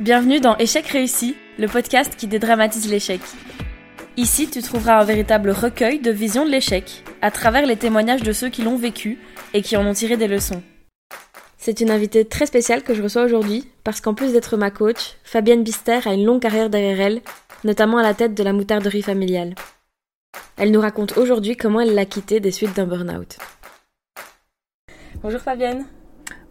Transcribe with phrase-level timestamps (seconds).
[0.00, 3.20] Bienvenue dans Échec réussi, le podcast qui dédramatise l'échec.
[4.16, 8.30] Ici, tu trouveras un véritable recueil de visions de l'échec, à travers les témoignages de
[8.30, 9.18] ceux qui l'ont vécu
[9.54, 10.62] et qui en ont tiré des leçons.
[11.56, 15.16] C'est une invitée très spéciale que je reçois aujourd'hui, parce qu'en plus d'être ma coach,
[15.24, 17.20] Fabienne Bister a une longue carrière derrière elle,
[17.64, 19.56] notamment à la tête de la moutarderie familiale.
[20.56, 23.36] Elle nous raconte aujourd'hui comment elle l'a quittée des suites d'un burn-out.
[25.24, 25.86] Bonjour Fabienne.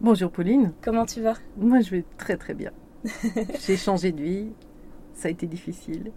[0.02, 0.74] Bonjour Pauline.
[0.82, 1.36] Comment tu vas?
[1.56, 2.72] Moi je vais très très bien.
[3.66, 4.48] J'ai changé de vie,
[5.14, 6.12] ça a été difficile,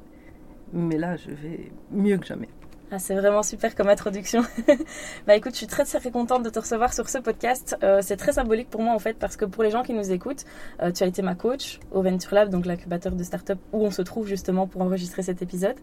[0.74, 2.50] mais là je vais mieux que jamais.
[2.94, 4.42] Ah, c'est vraiment super comme introduction.
[5.26, 7.78] bah écoute, je suis très très contente de te recevoir sur ce podcast.
[7.84, 10.12] Euh, c'est très symbolique pour moi en fait parce que pour les gens qui nous
[10.12, 10.44] écoutent,
[10.82, 13.92] euh, tu as été ma coach au Venture Lab, donc l'incubateur de start-up où on
[13.92, 15.78] se trouve justement pour enregistrer cet épisode.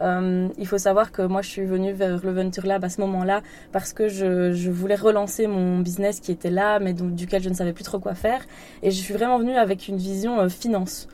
[0.00, 3.02] Euh, il faut savoir que moi je suis venue vers le Venture Lab à ce
[3.02, 7.42] moment-là parce que je, je, voulais relancer mon business qui était là mais donc, duquel
[7.42, 8.40] je ne savais plus trop quoi faire.
[8.82, 11.06] Et je suis vraiment venue avec une vision finance.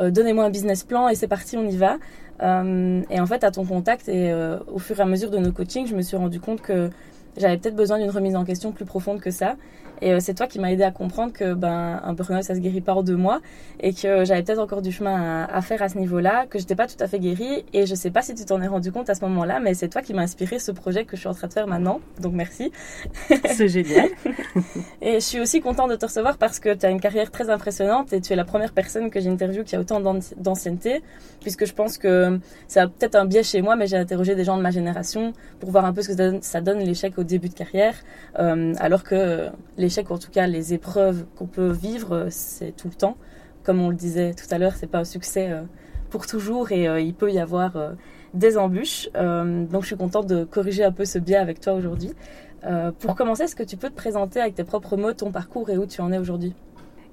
[0.00, 1.98] Donnez-moi un business plan et c'est parti, on y va.
[2.42, 5.38] Euh, et en fait, à ton contact et euh, au fur et à mesure de
[5.38, 6.90] nos coachings, je me suis rendu compte que
[7.38, 9.56] j'avais peut-être besoin d'une remise en question plus profonde que ça.
[10.00, 12.60] Et euh, c'est toi qui m'as aidé à comprendre que ben un burn-out ça se
[12.60, 13.40] guérit pas en deux mois
[13.80, 16.76] et que j'avais peut-être encore du chemin à, à faire à ce niveau-là, que j'étais
[16.76, 17.64] pas tout à fait guérie.
[17.72, 19.88] Et je sais pas si tu t'en es rendu compte à ce moment-là, mais c'est
[19.88, 22.00] toi qui m'as inspiré ce projet que je suis en train de faire maintenant.
[22.20, 22.72] Donc merci.
[23.46, 24.08] C'est génial.
[25.02, 27.50] et je suis aussi contente de te recevoir parce que tu as une carrière très
[27.50, 30.00] impressionnante et tu es la première personne que j'interviewe qui a autant
[30.36, 31.02] d'ancienneté,
[31.40, 34.44] puisque je pense que ça a peut-être un biais chez moi, mais j'ai interrogé des
[34.44, 37.48] gens de ma génération pour voir un peu ce que ça donne, l'échec au début
[37.48, 37.94] de carrière,
[38.38, 42.88] euh, alors que l'échec, ou en tout cas les épreuves qu'on peut vivre, c'est tout
[42.88, 43.16] le temps.
[43.64, 45.62] Comme on le disait tout à l'heure, c'est pas un succès euh,
[46.10, 47.92] pour toujours et euh, il peut y avoir euh,
[48.34, 49.08] des embûches.
[49.14, 52.12] Euh, donc je suis contente de corriger un peu ce biais avec toi aujourd'hui.
[52.64, 55.70] Euh, pour commencer, est-ce que tu peux te présenter avec tes propres mots ton parcours
[55.70, 56.54] et où tu en es aujourd'hui?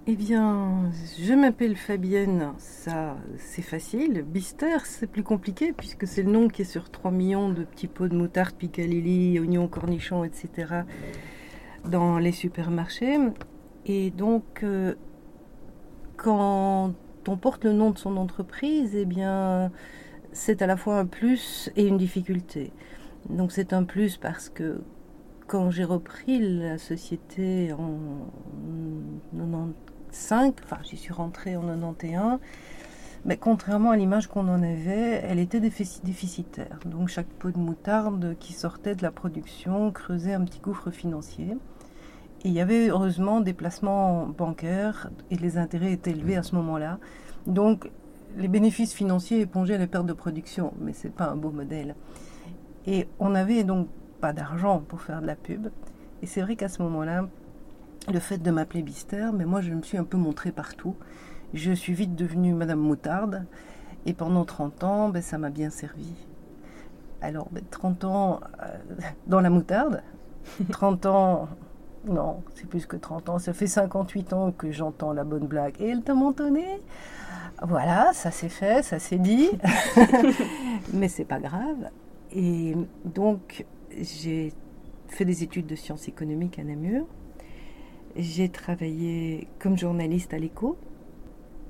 [0.08, 4.22] Eh bien, je m'appelle Fabienne, ça c'est facile.
[4.22, 7.88] Bister, c'est plus compliqué puisque c'est le nom qui est sur 3 millions de petits
[7.88, 10.84] pots de moutarde, picalilli, oignons, cornichons, etc.
[11.86, 13.18] dans les supermarchés.
[13.88, 14.94] Et donc, euh,
[16.18, 16.94] quand
[17.28, 19.72] on porte le nom de son entreprise, eh bien,
[20.34, 22.74] c'est à la fois un plus et une difficulté.
[23.28, 24.84] Donc c'est un plus parce que
[25.48, 28.30] quand j'ai repris la société en
[30.16, 32.40] 95, enfin j'y suis rentrée en 91,
[33.26, 36.80] mais contrairement à l'image qu'on en avait, elle était déficitaire.
[36.86, 41.58] Donc chaque pot de moutarde qui sortait de la production creusait un petit gouffre financier.
[42.44, 46.56] Et il y avait heureusement des placements bancaires et les intérêts étaient élevés à ce
[46.56, 47.00] moment-là.
[47.48, 47.90] Donc
[48.38, 51.96] les bénéfices financiers épongeaient les pertes de production, mais c'est pas un beau modèle.
[52.86, 53.88] Et on n'avait donc
[54.22, 55.70] pas d'argent pour faire de la pub.
[56.22, 57.28] Et c'est vrai qu'à ce moment-là,
[58.12, 60.96] le fait de m'appeler Bister, mais moi je me suis un peu montrée partout.
[61.54, 63.46] Je suis vite devenue Madame Moutarde.
[64.06, 66.14] Et pendant 30 ans, ben, ça m'a bien servi.
[67.22, 68.78] Alors, ben, 30 ans euh,
[69.26, 70.04] dans la moutarde,
[70.72, 71.50] 30 ans,
[72.08, 75.76] non, c'est plus que 30 ans, ça fait 58 ans que j'entends la bonne blague.
[75.80, 76.66] Et elle t'a montonné
[77.64, 79.50] Voilà, ça s'est fait, ça s'est dit.
[80.94, 81.90] mais c'est pas grave.
[82.32, 83.66] Et donc,
[84.00, 84.54] j'ai
[85.08, 87.08] fait des études de sciences économiques à Namur.
[88.16, 90.78] J'ai travaillé comme journaliste à l'écho.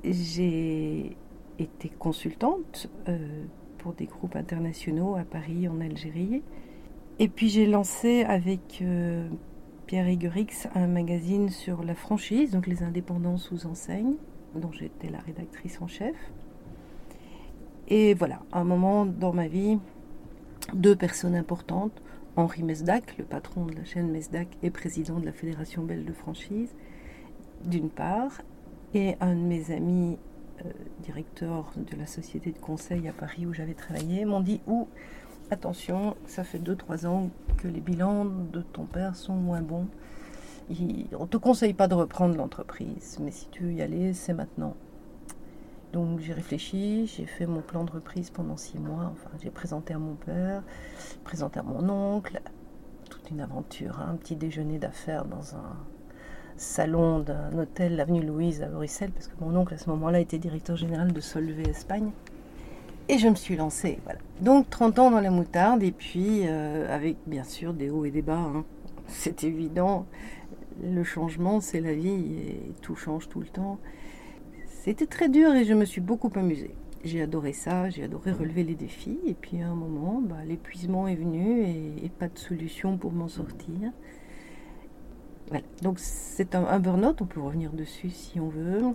[0.04, 1.16] J'ai
[1.58, 3.44] été consultante euh,
[3.78, 6.42] pour des groupes internationaux à Paris, en Algérie.
[7.18, 9.28] Et puis j'ai lancé avec euh,
[9.86, 14.14] Pierre Higurix un magazine sur la franchise, donc les indépendants sous enseigne,
[14.54, 16.14] dont j'étais la rédactrice en chef.
[17.88, 19.78] Et voilà, un moment dans ma vie,
[20.74, 22.02] deux personnes importantes,
[22.36, 26.12] Henri Mesdac, le patron de la chaîne Mesdac et président de la Fédération belge de
[26.12, 26.74] franchise,
[27.64, 28.42] d'une part,
[28.94, 30.18] et un de mes amis,
[30.64, 30.70] euh,
[31.02, 34.88] directeur de la société de conseil à Paris où j'avais travaillé, m'ont dit Ouh,
[35.50, 39.88] attention, ça fait 2-3 ans que les bilans de ton père sont moins bons.
[40.68, 44.34] On ne te conseille pas de reprendre l'entreprise, mais si tu veux y aller, c'est
[44.34, 44.74] maintenant.
[45.96, 49.10] Donc j'ai réfléchi, j'ai fait mon plan de reprise pendant six mois.
[49.12, 50.62] Enfin, j'ai présenté à mon père,
[51.24, 52.38] présenté à mon oncle,
[53.08, 55.74] toute une aventure, hein, un petit déjeuner d'affaires dans un
[56.58, 60.36] salon d'un hôtel, l'avenue Louise à Bruxelles, parce que mon oncle à ce moment-là était
[60.36, 62.10] directeur général de Solvay Espagne.
[63.08, 64.18] Et je me suis lancée, voilà.
[64.42, 68.10] Donc 30 ans dans la moutarde, et puis euh, avec bien sûr des hauts et
[68.10, 68.36] des bas.
[68.36, 68.66] Hein.
[69.08, 70.04] C'est évident,
[70.84, 73.78] le changement, c'est la vie, et tout change tout le temps.
[74.86, 76.70] C'était très dur et je me suis beaucoup amusée.
[77.02, 79.18] J'ai adoré ça, j'ai adoré relever les défis.
[79.26, 81.64] Et puis à un moment, bah, l'épuisement est venu
[82.04, 83.90] et, pas de solution pour m'en sortir.
[85.48, 85.64] Voilà.
[85.82, 88.94] Donc c'est un, un burn-out, on peut revenir dessus si on veut.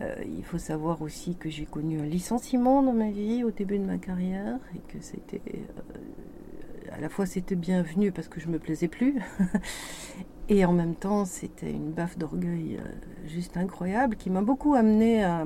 [0.00, 3.80] Euh, il faut savoir aussi que j'ai connu un licenciement dans ma vie au début
[3.80, 8.46] de ma carrière et que c'était euh, à la fois c'était bienvenu parce que je
[8.46, 9.16] me plaisais plus
[10.48, 12.88] et en même temps c'était une baffe d'orgueil euh,
[13.26, 15.44] juste incroyable qui m'a beaucoup amené à,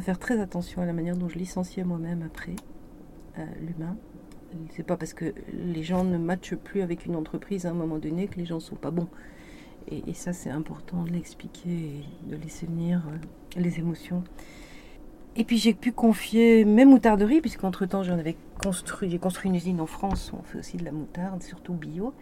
[0.00, 2.54] faire très attention à la manière dont je licenciais moi-même après
[3.60, 3.96] l'humain.
[4.70, 7.98] C'est pas parce que les gens ne matchent plus avec une entreprise à un moment
[7.98, 9.08] donné que les gens sont pas bons.
[9.88, 14.24] Et, ça, c'est important de l'expliquer et de laisser venir euh, les émotions.
[15.36, 19.80] Et puis j'ai pu confier mes moutarderies, puisqu'entre-temps j'en avais construit, j'ai construit une usine
[19.80, 22.14] en France où on fait aussi de la moutarde, surtout bio.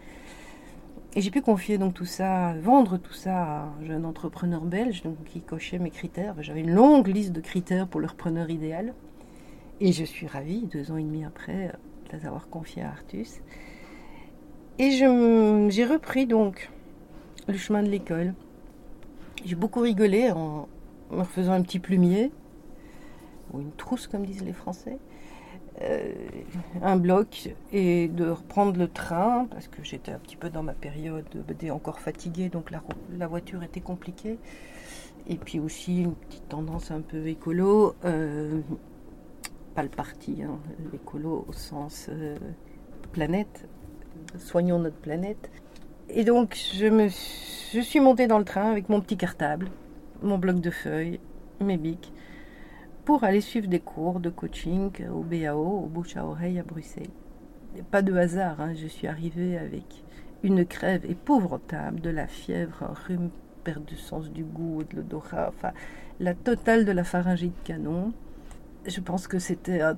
[1.17, 5.01] Et j'ai pu confier donc tout ça, vendre tout ça à un jeune entrepreneur belge
[5.01, 6.35] donc, qui cochait mes critères.
[6.39, 8.93] J'avais une longue liste de critères pour le repreneur idéal.
[9.79, 11.71] Et je suis ravie, deux ans et demi après,
[12.11, 13.39] de les avoir confiés à Artus.
[14.77, 16.69] Et j'ai repris donc
[17.47, 18.33] le chemin de l'école.
[19.45, 20.67] J'ai beaucoup rigolé en
[21.11, 22.31] me refaisant un petit plumier,
[23.53, 24.97] ou une trousse comme disent les Français,
[25.81, 26.13] euh,
[26.81, 30.73] un bloc, et de reprendre le train, parce que j'étais un petit peu dans ma
[30.73, 31.25] période
[31.71, 32.81] encore fatiguée, donc la,
[33.17, 34.37] la voiture était compliquée.
[35.27, 38.61] Et puis aussi une petite tendance un peu écolo, euh,
[39.73, 40.59] pas le parti, hein,
[40.91, 42.37] l'écolo au sens euh,
[43.11, 43.67] planète,
[44.37, 45.49] soignons notre planète.
[46.09, 49.69] Et donc, je, me, je suis montée dans le train avec mon petit cartable,
[50.21, 51.19] mon bloc de feuilles,
[51.59, 52.13] mes bics,
[53.05, 57.07] pour aller suivre des cours de coaching au BAO, au bouche à oreille à Bruxelles.
[57.91, 60.03] pas de hasard, hein, je suis arrivée avec
[60.43, 63.29] une crève épouvantable, de la fièvre, un rhume,
[63.63, 65.71] perte du sens du goût, de l'odorat, enfin,
[66.19, 68.11] la totale de la pharyngite canon
[68.87, 69.97] je pense que c'était un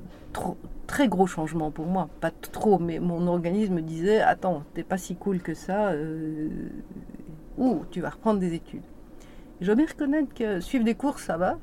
[0.85, 2.09] très gros changement pour moi.
[2.21, 6.49] Pas trop, mais mon organisme disait Attends, t'es pas si cool que ça, euh,
[7.57, 8.83] ou tu vas reprendre des études.
[9.59, 11.57] Je dois bien reconnaître que suivre des cours, ça va.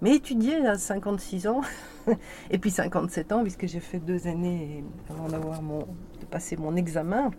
[0.00, 1.60] Mais étudier à 56 ans,
[2.50, 6.76] et puis 57 ans, puisque j'ai fait deux années avant d'avoir mon, de passer mon
[6.76, 7.30] examen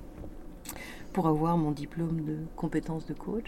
[1.13, 3.45] pour avoir mon diplôme de compétence de coach,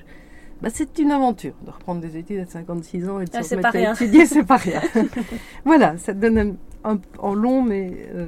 [0.61, 3.55] bah, c'est une aventure de reprendre des études à 56 ans et de ah, se
[3.55, 4.81] remettre à étudier, c'est pas rien.
[5.65, 8.27] voilà, ça te donne un, en long, mais euh,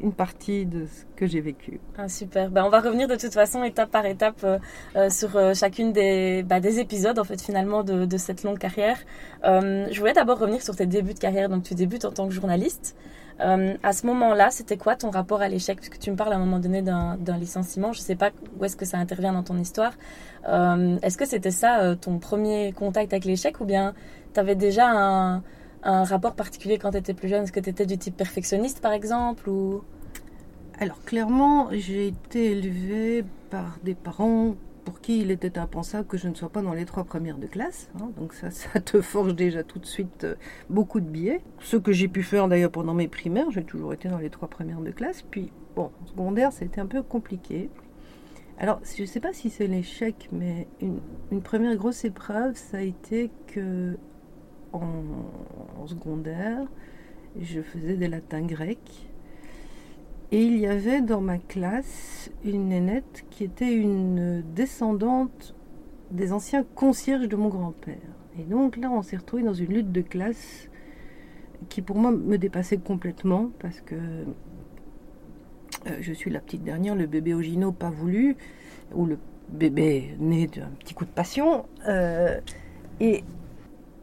[0.00, 1.80] une partie de ce que j'ai vécu.
[1.96, 2.50] Ah, super.
[2.50, 4.58] Bah, on va revenir de toute façon étape par étape euh,
[4.96, 8.98] euh, sur chacune des, bah, des épisodes en fait finalement de, cette longue carrière.
[9.44, 11.48] je voulais d'abord revenir sur tes débuts de carrière.
[11.48, 12.96] Donc tu débutes en tant que journaliste.
[13.40, 15.78] Euh, à ce moment-là, c'était quoi ton rapport à l'échec?
[15.78, 17.92] Parce que tu me parles à un moment donné d'un licenciement.
[17.92, 19.92] Je ne sais pas où est-ce que ça intervient dans ton histoire.
[20.48, 23.60] Euh, est-ce que c'était ça euh, ton premier contact avec l'échec?
[23.60, 23.94] Ou bien
[24.32, 25.42] tu avais déjà un,
[25.84, 27.44] rapport particulier quand tu étais plus jeune?
[27.44, 29.50] Est-ce que tu étais du type perfectionniste par exemple.
[30.78, 36.28] Alors clairement, j'ai été élevée par des parents pour qui il était impensable que je
[36.28, 37.88] ne sois pas dans les trois premières de classe.
[38.00, 38.10] Hein.
[38.18, 40.34] donc ça, ça te forge déjà tout de suite euh,
[40.68, 41.40] beaucoup de billets.
[41.60, 44.48] Ce que j'ai pu faire d'ailleurs pendant mes primaires, j'ai toujours été dans les trois
[44.48, 45.22] premières de classe.
[45.22, 47.70] Puis, bon, en secondaire, c'était un peu compliqué.
[48.58, 52.82] Alors, je ne sais pas si c'est l'échec, mais une, première grosse épreuve, ça a
[52.82, 53.96] été que
[54.82, 56.66] en secondaire,
[57.40, 59.08] je faisais des latins grecs
[60.34, 65.54] et il y avait dans ma classe une nénette qui était une descendante
[66.10, 67.96] des anciens concierges de mon grand-père.
[68.38, 70.68] Et donc là, on s'est retrouvé dans une lutte de classe
[71.68, 74.24] qui pour moi me dépassait complètement parce que euh,
[76.00, 78.36] je suis la petite dernière, le bébé Ogino pas voulu,
[78.92, 79.18] ou le
[79.50, 81.66] bébé né d'un petit coup de passion.
[81.88, 82.40] Euh,
[83.00, 83.24] et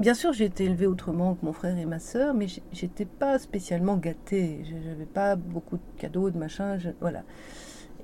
[0.02, 3.38] Bien sûr, j'ai été élevée autrement que mon frère et ma sœur, mais j'étais pas
[3.38, 4.64] spécialement gâtée.
[4.68, 7.22] Je n'avais pas beaucoup de cadeaux, de machin, voilà.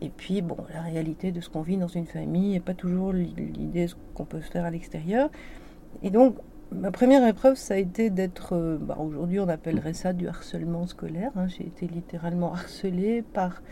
[0.02, 3.14] Et puis, bon, la réalité de ce qu'on vit dans une famille n'est pas toujours
[3.14, 5.32] l'idée de ce qu'on peut faire à l'extérieur.
[6.04, 6.36] Et donc,
[6.72, 10.86] ma première épreuve, ça a été d'être, euh, bah, aujourd'hui on appellerait ça du harcèlement
[10.86, 11.32] scolaire.
[11.36, 11.48] Hein.
[11.48, 13.64] J'ai été littéralement harcelée par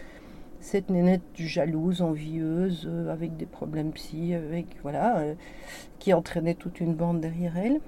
[0.61, 5.35] cette nénette jalouse, envieuse, euh, avec des problèmes psy, avec, voilà, euh,
[5.99, 7.81] qui entraînait toute une bande derrière elle.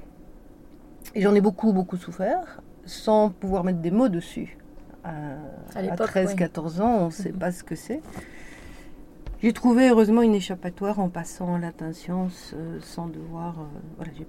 [1.16, 4.58] Et j'en ai beaucoup, beaucoup souffert, sans pouvoir mettre des mots dessus.
[5.04, 5.38] À,
[5.76, 8.02] 13-14 ans, on ne sait pas ce que c'est.
[9.42, 13.60] J'ai trouvé heureusement une échappatoire en passant en latin science euh, sans devoir.
[13.60, 13.64] Euh,
[13.98, 14.26] voilà, j'ai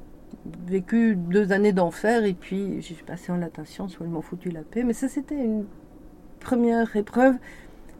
[0.67, 4.51] vécu deux années d'enfer et puis j'ai passé en latin science où ils m'ont foutu
[4.51, 4.85] la paix.
[4.85, 5.65] Mais ça, c'était une
[6.41, 7.35] première épreuve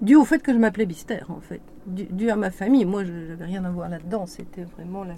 [0.03, 2.85] dû au fait que je m'appelais Bister, en fait, dû, à ma famille.
[2.85, 4.27] Moi, je n'avais rien à voir là-dedans.
[4.27, 5.15] C'était vraiment le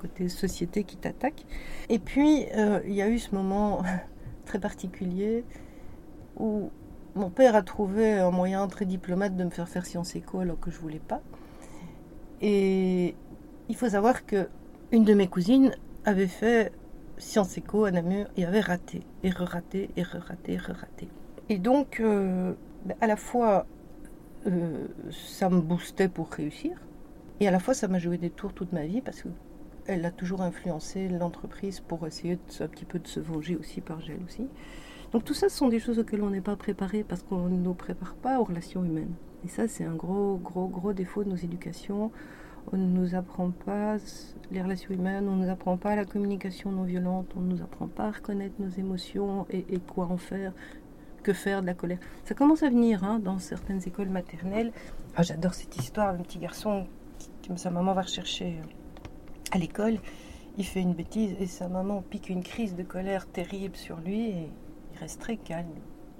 [0.00, 1.44] côté société qui t'attaque.
[1.88, 3.82] Et puis, euh, il y a eu ce moment
[4.44, 5.44] très particulier
[6.36, 6.70] où
[7.14, 10.60] mon père a trouvé un moyen très diplomate de me faire faire Sciences Éco alors
[10.60, 11.20] que je voulais pas.
[12.40, 13.16] Et
[13.68, 14.48] il faut savoir que
[14.92, 15.72] une de mes cousines
[16.04, 16.72] avait fait
[17.18, 21.08] Sciences Éco à Namur et avait raté, et re-raté, et re-raté, et re-raté.
[21.48, 22.52] Et donc, euh,
[23.00, 23.66] à la fois,
[24.48, 26.78] euh, ça me boostait pour réussir,
[27.40, 30.10] et à la fois, ça m'a joué des tours toute ma vie parce qu'elle a
[30.10, 34.46] toujours influencé l'entreprise pour essayer de, un petit peu de se venger aussi par aussi.
[35.12, 37.56] Donc tout ça, ce sont des choses auxquelles on n'est pas préparé parce qu'on ne
[37.56, 39.14] nous prépare pas aux relations humaines.
[39.44, 42.10] Et ça, c'est un gros, gros, gros défaut de nos éducations.
[42.72, 43.96] On ne nous apprend pas
[44.50, 47.62] les relations humaines, on ne nous apprend pas la communication non violente, on ne nous
[47.62, 50.52] apprend pas à reconnaître nos émotions et, quoi en faire,
[51.22, 51.98] que faire de la colère.
[52.24, 54.72] Ça commence à venir hein, dans certaines écoles maternelles.
[55.16, 56.86] Ah, J'adore cette histoire d'un petit garçon
[57.46, 59.98] que sa maman va rechercher euh, à l'école.
[60.56, 64.30] Il fait une bêtise et sa maman pique une crise de colère terrible sur lui
[64.30, 64.50] et
[64.92, 65.68] il reste très calme.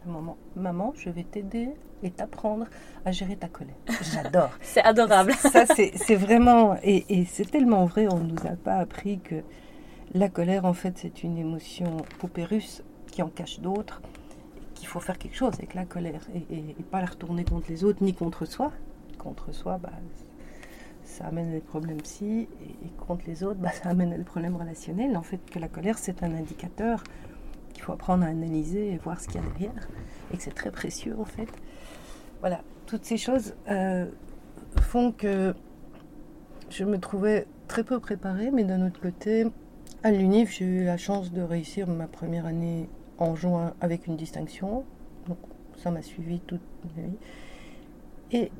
[0.06, 1.70] Maman, maman, je vais t'aider
[2.02, 2.66] et t'apprendre
[3.04, 3.74] à gérer ta colère.
[4.00, 4.50] J'adore.
[4.60, 5.34] c'est adorable.
[5.34, 6.76] Ça, c'est vraiment.
[6.82, 9.42] Et, c'est tellement vrai, on ne nous a pas appris que
[10.14, 14.00] la colère, en fait, c'est une émotion poupée russe qui en cache d'autres,
[14.78, 18.02] qu'il faut faire quelque chose avec la colère et, pas la retourner contre les autres
[18.02, 18.72] ni contre soi.
[19.18, 19.90] Contre soi, bah,
[21.04, 25.16] ça amène des problèmes psy, et, contre les autres, bah, ça amène des problèmes relationnels.
[25.16, 27.02] En fait, que la colère, c'est un indicateur
[27.74, 29.88] qu'il faut apprendre à analyser et voir ce qu'il y a derrière,
[30.32, 31.48] et que c'est très précieux, en fait.
[32.40, 34.06] Voilà, toutes ces choses euh,
[34.80, 35.54] font que
[36.70, 39.46] je me trouvais très peu préparée, mais d'un autre côté,
[40.04, 44.16] à l'UNIF, j'ai eu la chance de réussir ma première année en juin avec une
[44.16, 44.84] distinction.
[45.28, 45.38] Donc
[45.76, 46.60] ça m'a suivi toute
[46.96, 47.16] ma vie.
[48.32, 48.50] Et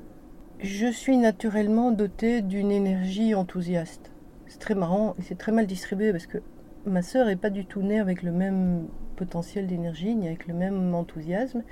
[0.61, 4.11] je suis naturellement dotée d'une énergie enthousiaste.
[4.47, 6.38] C'est très marrant et c'est très mal distribué parce que
[6.87, 10.55] ma sœur n'est pas du tout née avec le même potentiel d'énergie ni avec le
[10.55, 11.62] même enthousiasme.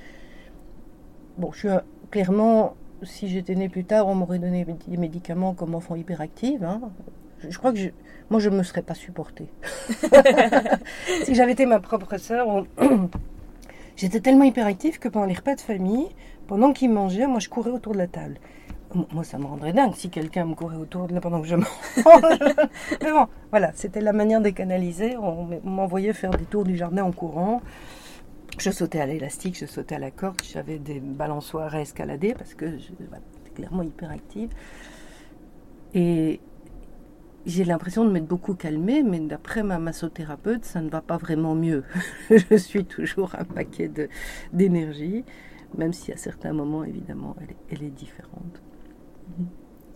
[1.39, 1.69] Bon, je suis
[2.11, 6.65] clairement, si j'étais née plus tard, on m'aurait donné des médicaments comme enfant hyperactive.
[6.65, 6.81] Hein.
[7.49, 7.89] Je, crois que je,
[8.31, 9.49] moi, je ne me serais pas supportée.
[11.25, 12.65] si j'avais été ma propre sœur,
[13.97, 16.09] j'étais tellement hyperactive que pendant les repas de famille,
[16.47, 18.39] pendant qu'ils mangeaient, moi, je courais autour de la table.
[19.13, 21.57] Moi, ça me rendrait dingue si quelqu'un me courait autour de là pendant que je
[21.57, 21.67] mange.
[23.03, 25.17] Mais bon, voilà, c'était la manière de canaliser.
[25.17, 27.61] On m'envoyait faire des tours du jardin en courant.
[28.59, 32.55] Je sautais à l'élastique, je sautais à la corde, j'avais des balançoires à escalader parce
[32.55, 33.05] que j'étais
[33.55, 34.49] clairement hyperactive.
[35.93, 36.41] Et
[37.47, 41.55] j'ai l'impression de m'être beaucoup calmée, mais d'après ma massothérapeute, ça ne va pas vraiment
[41.55, 41.85] mieux.
[42.31, 43.91] je suis toujours un paquet
[44.53, 45.25] d'énergie,
[45.79, 47.37] même si à certains moments, évidemment,
[47.71, 48.61] elle est, différente.
[49.39, 49.47] Mhm.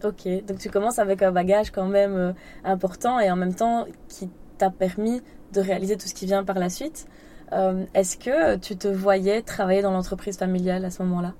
[0.02, 2.32] Ok, donc tu commences avec un bagage quand même euh,
[2.64, 5.20] important et en même temps qui t'a permis
[5.52, 7.06] de réaliser tout ce qui vient par la suite.
[7.52, 11.34] Euh, est-ce que tu te voyais travailler dans l'entreprise familiale à ce moment-là?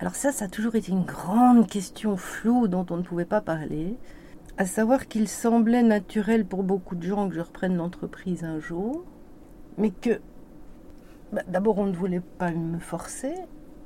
[0.00, 3.40] Alors ça, ça a toujours été une grande question floue dont on ne pouvait pas
[3.40, 3.96] parler.
[4.58, 9.04] À savoir qu'il semblait naturel pour beaucoup de gens que je reprenne l'entreprise un jour,
[9.76, 10.20] mais que
[11.32, 13.34] bah, d'abord on ne voulait pas me forcer,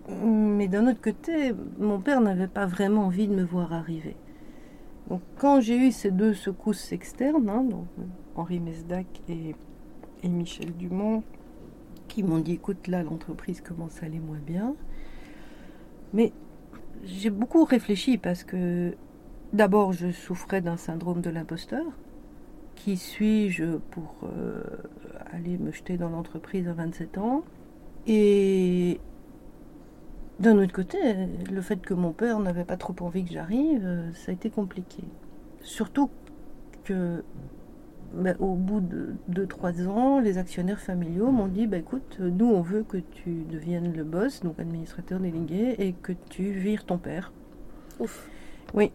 [0.08, 4.16] mais d'un autre côté, mon père n'avait pas vraiment envie de me voir arriver.
[5.08, 7.86] Donc quand j'ai eu ces deux secousses externes, hein, donc
[8.36, 9.56] Henri Mesdac et
[10.22, 11.22] et Michel Dumont
[12.08, 14.74] qui m'ont dit écoute là l'entreprise commence à aller moins bien.
[16.12, 16.32] Mais
[17.04, 18.94] j'ai beaucoup réfléchi parce que
[19.52, 21.84] d'abord je souffrais d'un syndrome de l'imposteur.
[22.74, 24.62] Qui suis-je pour euh,
[25.32, 27.42] aller me jeter dans l'entreprise à 27 ans?
[28.06, 29.00] Et
[30.38, 30.98] d'un autre côté,
[31.52, 34.48] le fait que mon père n'avait pas trop envie que j'arrive, euh, ça a été
[34.48, 35.04] compliqué.
[35.60, 36.08] Surtout
[36.84, 37.22] que
[38.14, 42.62] bah, au bout de 2-3 ans, les actionnaires familiaux m'ont dit bah, écoute, nous on
[42.62, 47.32] veut que tu deviennes le boss, donc administrateur délégué, et que tu vires ton père.
[47.98, 48.28] Ouf.
[48.72, 48.92] Oui.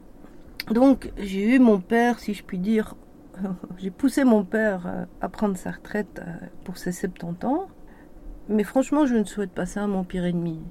[0.71, 2.95] Donc j'ai eu mon père, si je puis dire,
[3.77, 7.67] j'ai poussé mon père euh, à prendre sa retraite euh, pour ses 70 ans,
[8.49, 10.61] mais franchement, je ne souhaite pas ça à mon pire ennemi.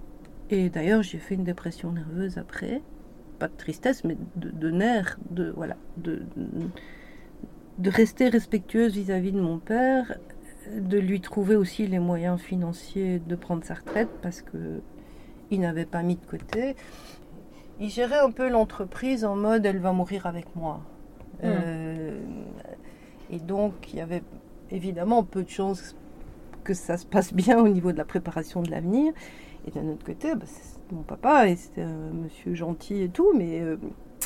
[0.50, 2.82] Et d'ailleurs, j'ai fait une dépression nerveuse après,
[3.38, 6.22] pas de tristesse, mais de, nerfs, de voilà, de
[7.78, 10.16] de rester respectueuse vis-à-vis de mon père,
[10.76, 14.80] de lui trouver aussi les moyens financiers de prendre sa retraite parce que
[15.50, 16.74] il n'avait pas mis de côté.
[17.80, 20.80] Il gérait un peu l'entreprise en mode elle va mourir avec moi.
[21.42, 21.46] Hmm.
[21.46, 22.20] Euh,
[23.30, 24.22] et donc il y avait
[24.70, 25.96] évidemment peu de chances
[26.64, 29.12] que ça se passe bien au niveau de la préparation de l'avenir.
[29.66, 33.32] Et d'un autre côté, bah, c'est mon papa et c'est un monsieur gentil et tout,
[33.34, 33.76] mais euh,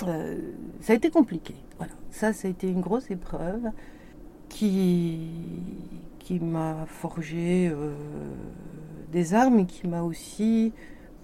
[0.06, 0.38] euh,
[0.80, 1.54] ça a été compliqué.
[1.76, 1.92] Voilà.
[2.10, 3.70] Ça, ça a été une grosse épreuve
[4.48, 5.30] qui,
[6.18, 7.94] qui m'a forgé euh,
[9.12, 10.72] des armes et qui m'a aussi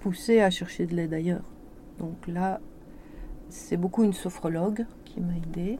[0.00, 1.44] poussé à chercher de l'aide ailleurs.
[1.98, 2.60] Donc là,
[3.48, 5.78] c'est beaucoup une sophrologue qui m'a aidée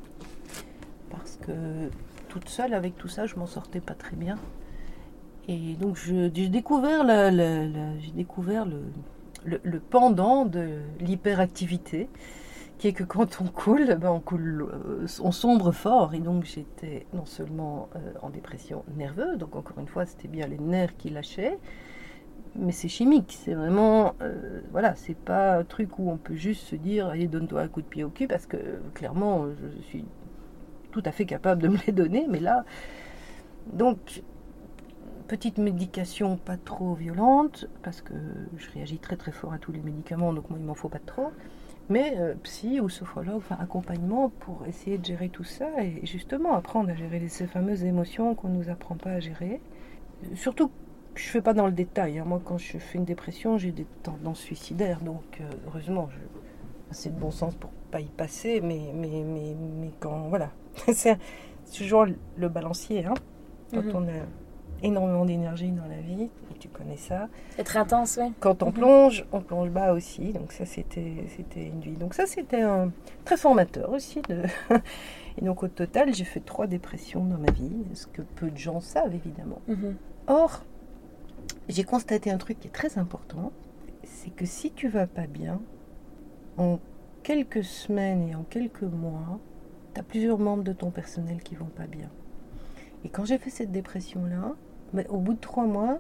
[1.11, 1.91] parce que
[2.29, 4.37] toute seule avec tout ça, je m'en sortais pas très bien.
[5.47, 7.05] Et donc j'ai découvert,
[8.15, 12.09] découvert le, le, pendant de l'hyperactivité,
[12.79, 16.15] qui est que quand on coule, ben on coule, euh, on sombre fort.
[16.15, 20.47] Et donc j'étais non seulement euh, en dépression nerveuse, donc encore une fois c'était bien
[20.47, 21.59] les nerfs qui lâchaient,
[22.57, 23.37] mais c'est chimique.
[23.39, 27.27] C'est vraiment, euh, voilà, c'est pas un truc où on peut juste se dire, allez
[27.27, 28.57] donne-toi un coup de pied au cul, parce que
[28.95, 30.05] clairement je suis
[30.93, 32.65] tout à fait capable de me les donner, mais là,
[33.73, 34.23] donc
[35.27, 38.15] petite médication pas trop violente, parce que
[38.57, 41.01] je réagis très très fort à tous les médicaments, donc moi il m'en faut pas
[41.01, 41.33] trop.
[41.91, 46.55] Mais euh, psy ou sophrologue, enfin accompagnement pour essayer de gérer tout ça et justement
[46.55, 49.61] apprendre à gérer ces fameuses émotions qu'on ne nous apprend pas à gérer.
[50.35, 50.71] Surtout,
[51.15, 52.19] je ne fais pas dans le détail.
[52.19, 52.25] Hein.
[52.27, 56.27] Moi, quand je fais une dépression, j'ai des tendances suicidaires, donc euh, heureusement, j'ai
[56.91, 58.61] assez de bon sens pour pas y passer.
[58.61, 60.51] Mais, mais, mais, mais quand voilà,
[60.93, 61.19] c'est
[61.77, 62.07] toujours
[62.37, 63.05] le balancier.
[63.05, 63.15] Hein.
[63.73, 63.97] Quand mhm.
[63.97, 64.23] on a
[64.83, 67.29] énormément d'énergie dans la vie, et tu connais ça.
[67.57, 68.33] C'est très intense, oui.
[68.41, 68.73] Quand on mhm.
[68.73, 71.01] plonge, on plonge bas aussi, donc ça c'était
[71.57, 71.97] une vie.
[71.97, 72.91] Donc ça c'était un
[73.25, 74.21] très formateur aussi.
[74.23, 74.43] De
[75.39, 78.59] et donc au total, j'ai fait trois dépressions dans ma vie, ce que peu de
[78.59, 79.61] gens savent évidemment.
[79.69, 79.97] Mhm.
[80.27, 80.63] Or,
[81.69, 83.53] j'ai constaté un truc qui est très important,
[84.05, 85.61] c'est que si tu vas pas bien,
[86.57, 86.79] en
[87.23, 89.41] quelques semaines et en quelques mois,
[89.95, 92.11] tu as plusieurs membres de ton personnel qui vont pas bien.
[93.05, 94.55] Et quand j'ai fait cette dépression-là,
[94.93, 95.99] ben, au bout de trois mois,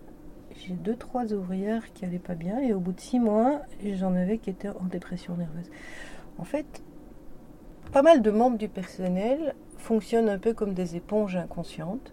[0.54, 3.62] j'ai deux, trois ouvrières qui allaient pas bien, et au bout de six mois,
[3.94, 5.70] j'en avais qui étaient en dépression nerveuse.
[6.38, 6.82] En fait,
[7.92, 12.12] pas mal de membres du personnel fonctionnent un peu comme des éponges inconscientes,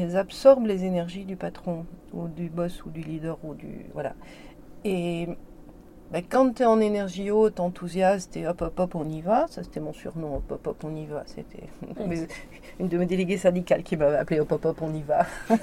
[0.00, 3.86] elles absorbent les énergies du patron, ou du boss, ou du leader, ou du.
[3.92, 4.14] Voilà.
[4.84, 5.28] Et
[6.12, 9.46] ben, quand tu es en énergie haute, enthousiaste et hop hop hop on y va,
[9.48, 11.68] ça c'était mon surnom, hop hop hop on y va, c'était
[12.78, 15.24] une de mes déléguées syndicales qui m'avait appelé hop hop hop on y va.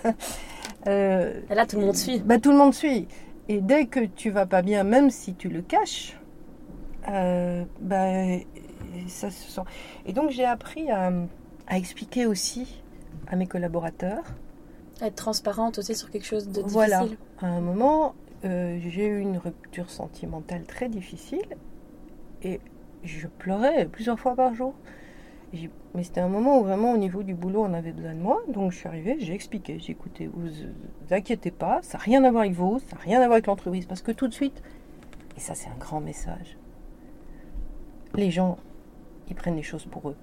[0.88, 2.20] euh, et là tout le monde suit.
[2.26, 3.08] Ben, tout le monde suit.
[3.48, 6.18] Et dès que tu vas pas bien, même si tu le caches,
[7.08, 8.42] euh, ben,
[9.08, 9.62] ça se sent.
[10.08, 11.12] Et donc j'ai appris à,
[11.68, 12.82] à, expliquer aussi
[13.30, 14.24] à mes collaborateurs.
[15.02, 16.72] Être transparente aussi sur quelque chose de difficile.
[16.72, 17.06] Voilà.
[17.42, 18.15] À un moment,
[18.46, 21.46] euh, j'ai eu une rupture sentimentale très difficile
[22.44, 22.60] et
[23.04, 24.74] je pleurais plusieurs fois par jour.
[25.96, 28.42] Mais c'était un moment où vraiment au niveau du boulot on avait besoin de moi,
[28.50, 32.24] donc je suis arrivée, j'ai expliqué, j'ai écouté, vous, vous inquiétez pas, ça n'a rien
[32.24, 34.34] à voir avec vous, ça n'a rien à voir avec l'entreprise, parce que tout de
[34.34, 34.62] suite,
[35.36, 36.58] et ça c'est un grand message,
[38.13, 38.60] les gens,
[39.28, 40.15] ils prennent les choses pour eux.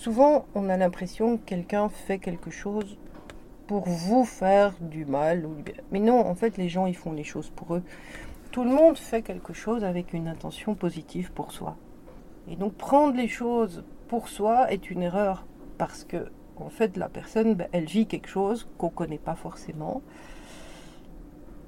[0.00, 2.96] Souvent on a l'impression que quelqu'un fait quelque chose
[3.66, 5.44] pour vous faire du mal.
[5.44, 5.56] Ou
[5.92, 7.82] Mais non, en fait, les gens, ils font les choses pour eux.
[8.50, 11.76] Tout le monde fait quelque chose avec une intention positive pour soi.
[12.50, 15.44] Et donc, prendre les choses pour soi est une erreur
[15.76, 19.34] parce que, en fait, la personne, ben, elle vit quelque chose qu'on ne connaît pas
[19.34, 20.00] forcément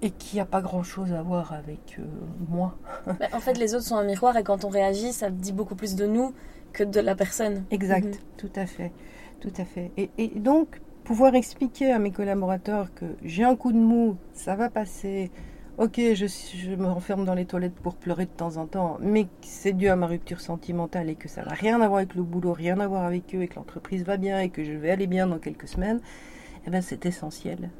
[0.00, 2.04] et qui n'a pas grand-chose à voir avec euh,
[2.48, 2.78] moi.
[3.18, 5.74] Ben, en fait, les autres sont un miroir et quand on réagit, ça dit beaucoup
[5.74, 6.32] plus de nous
[6.72, 7.64] que de la personne.
[7.70, 8.20] Exact, mhm.
[8.36, 8.92] tout à fait,
[9.40, 9.90] tout à fait.
[9.96, 14.54] Et, et donc, pouvoir expliquer à mes collaborateurs que j'ai un coup de mou, ça
[14.54, 15.30] va passer,
[15.78, 19.26] ok, je, je, me renferme dans les toilettes pour pleurer de temps en temps, mais
[19.40, 22.22] c'est dû à ma rupture sentimentale et que ça n'a rien à voir avec le
[22.22, 24.90] boulot, rien à voir avec eux et que l'entreprise va bien et que je vais
[24.90, 26.00] aller bien dans quelques semaines,
[26.66, 27.70] eh ben c'est essentiel.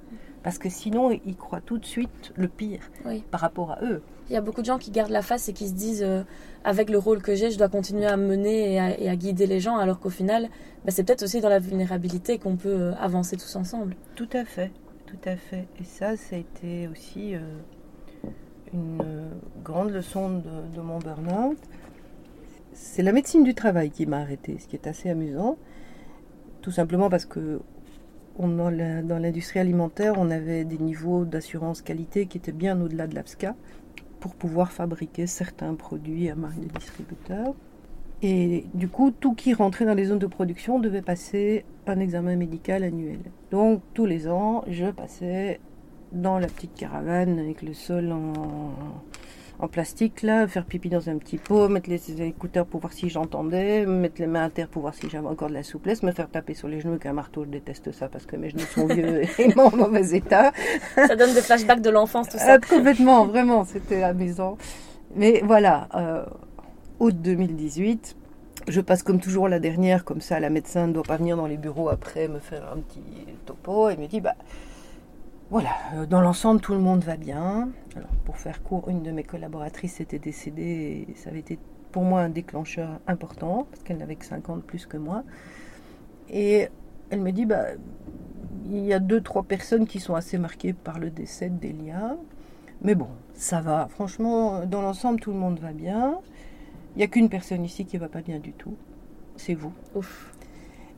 [0.42, 2.90] Parce que sinon, ils croient tout de suite le pire
[3.30, 4.02] par rapport à eux.
[4.32, 6.22] Il y a beaucoup de gens qui gardent la face et qui se disent euh,
[6.64, 9.76] avec le rôle que j'ai, je dois continuer à mener et à, guider les gens,
[9.76, 10.48] alors qu'au final,
[10.86, 13.94] bah, c'est peut-être aussi dans la vulnérabilité qu'on peut euh, avancer tous ensemble.
[14.14, 14.70] Tout à fait,
[15.04, 15.68] tout à fait.
[15.78, 17.40] Et ça, ça a été aussi euh,
[18.72, 19.02] une
[19.62, 20.40] grande leçon
[20.74, 21.58] de, mon burn-out.
[22.72, 25.58] C'est la médecine du travail qui m'a arrêté, ce qui est assez amusant.
[26.62, 27.60] Tout simplement parce que
[28.38, 33.54] dans l'industrie alimentaire, on avait des niveaux d'assurance qualité qui étaient bien au-delà de l'APSCA
[34.22, 37.54] pour pouvoir fabriquer certains produits à marque de distributeur.
[38.22, 42.36] Et du coup, tout qui rentrait dans les zones de production devait passer un examen
[42.36, 43.18] médical annuel.
[43.50, 45.58] Donc, tous les ans, je passais
[46.12, 48.32] dans la petite caravane avec le sol en,
[49.62, 53.08] en plastique là, faire pipi dans un petit pot, mettre les écouteurs pour voir si
[53.08, 56.10] j'entendais, mettre les mains à terre pour voir si j'avais encore de la souplesse, me
[56.10, 58.66] faire taper sur les genoux avec un marteau, je déteste ça parce que mes genoux
[58.74, 60.52] sont vieux et en mauvais état.
[60.96, 62.54] Ça donne des flashbacks de l'enfance tout ça.
[62.54, 64.58] Ah, complètement, vraiment, c'était amusant.
[65.14, 66.24] Mais voilà, euh,
[66.98, 68.16] août 2018,
[68.66, 71.46] je passe comme toujours la dernière, comme ça la médecin ne doit pas venir dans
[71.46, 73.00] les bureaux après me faire un petit
[73.46, 74.34] topo et me dit bah
[75.52, 77.68] voilà, euh, dans l'ensemble, tout le monde va bien.
[77.94, 81.58] Alors, pour faire court, une de mes collaboratrices était décédée et ça avait été
[81.90, 85.24] pour moi un déclencheur important parce qu'elle n'avait que 50 plus que moi.
[86.30, 86.70] Et
[87.10, 87.66] Elle me dit, bah,
[88.70, 92.16] il y a deux, trois personnes qui sont assez marquées par le décès d'Elia.
[92.80, 93.88] Mais bon, ça va.
[93.90, 96.18] Franchement, dans l'ensemble, tout le monde va bien.
[96.94, 98.74] Il n'y a qu'une personne ici qui ne va pas bien du tout.
[99.36, 99.74] C'est vous.
[99.94, 100.32] Ouf.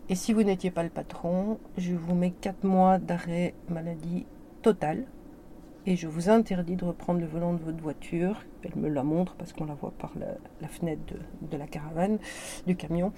[0.08, 4.26] Et si vous n'étiez pas le patron, je vous mets quatre mois d'arrêt maladie
[4.64, 5.04] totale.
[5.86, 8.40] Et je vous interdis de reprendre le volant de votre voiture.
[8.62, 12.18] Elle me la montre parce qu'on la voit par la, fenêtre de, de, la caravane,
[12.66, 13.12] du camion.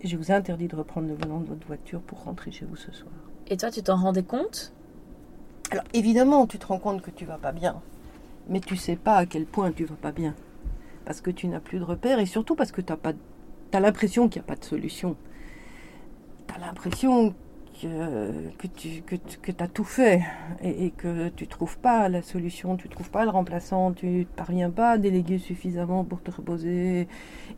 [0.00, 2.76] Et je vous interdis de reprendre le volant de votre voiture pour rentrer chez vous
[2.76, 3.12] ce soir.
[3.48, 4.72] Et toi, tu t'en rendais compte?
[5.70, 7.82] Alors évidemment, tu te rends compte que tu vas pas bien.
[8.48, 10.34] Mais tu sais pas à quel point tu vas pas bien.
[11.04, 12.98] Parce que tu n'as plus de repères et surtout parce que tu as,
[13.72, 15.16] as l'impression qu'il n'y a pas de solution.
[16.48, 17.34] Tu as l'impression
[17.82, 20.22] que, que tu que, as tout fait
[20.62, 24.70] et, que tu trouves pas la solution, tu trouves pas le remplaçant, tu ne parviens
[24.70, 27.08] pas à déléguer suffisamment pour te reposer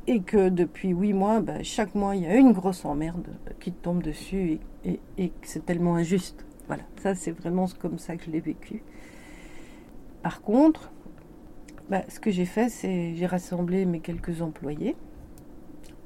[0.06, 3.28] et que depuis huit mois, ben, chaque mois, il y a une grosse emmerde
[3.60, 6.46] qui te tombe dessus et, que c'est tellement injuste.
[6.66, 8.82] Voilà, ça c'est vraiment comme ça que je l'ai vécu.
[10.22, 10.90] Par contre,
[11.90, 14.96] ben, ce que j'ai fait, c'est j'ai rassemblé mes quelques employés.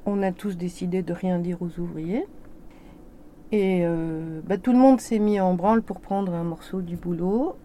[0.05, 2.25] On a tous décidé de rien dire aux ouvriers.
[3.51, 6.95] Et euh, bah, tout le monde s'est mis en branle pour prendre un morceau du
[6.95, 7.55] boulot.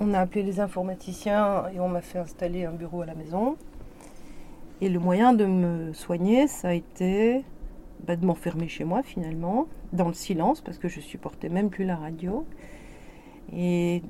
[0.00, 3.56] On a appelé les informaticiens et on m'a fait installer un bureau à la maison.
[4.80, 7.44] Et le moyen de me soigner, ça a été
[8.06, 11.84] bah, de m'enfermer chez moi finalement, dans le silence, parce que je supportais même plus
[11.84, 12.46] la radio.
[13.52, 14.02] Et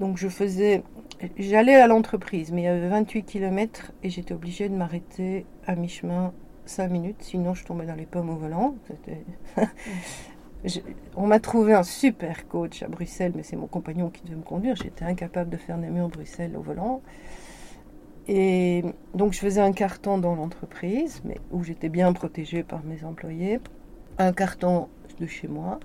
[0.00, 0.82] donc je faisais,
[1.38, 5.74] j'allais à l'entreprise, mais il y avait 28 km et j'étais obligée de m'arrêter à
[5.76, 6.32] mi-chemin
[6.68, 8.74] 5 minutes, sinon je tombais dans les pommes au volant.
[11.16, 14.42] on m'a trouvé un super coach à Bruxelles, mais c'est mon compagnon qui devait me
[14.42, 14.76] conduire.
[14.76, 17.02] J'étais incapable de faire Namur Bruxelles au volant.
[18.28, 23.02] Et donc je faisais un carton dans l'entreprise, mais où j'étais bien protégée par mes
[23.04, 23.58] employés,
[24.18, 25.80] un carton de chez moi,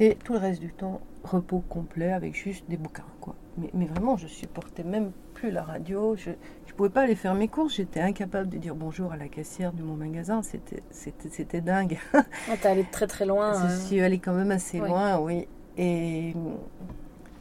[0.00, 3.04] et tout le reste du temps repos complet avec juste des bouquins.
[3.20, 3.34] Quoi.
[3.58, 6.16] Mais, mais vraiment, je supportais même plus la radio.
[6.16, 6.30] Je,
[6.76, 7.76] pouvais pas aller faire mes courses.
[7.76, 10.42] J'étais incapable de dire bonjour à la caissière de mon magasin.
[10.42, 11.98] C'était, dingue.
[12.14, 13.54] Ah, t'es allé très très loin.
[13.54, 13.78] Je hein.
[13.78, 15.48] suis allée quand même assez loin, oui.
[15.78, 16.34] Et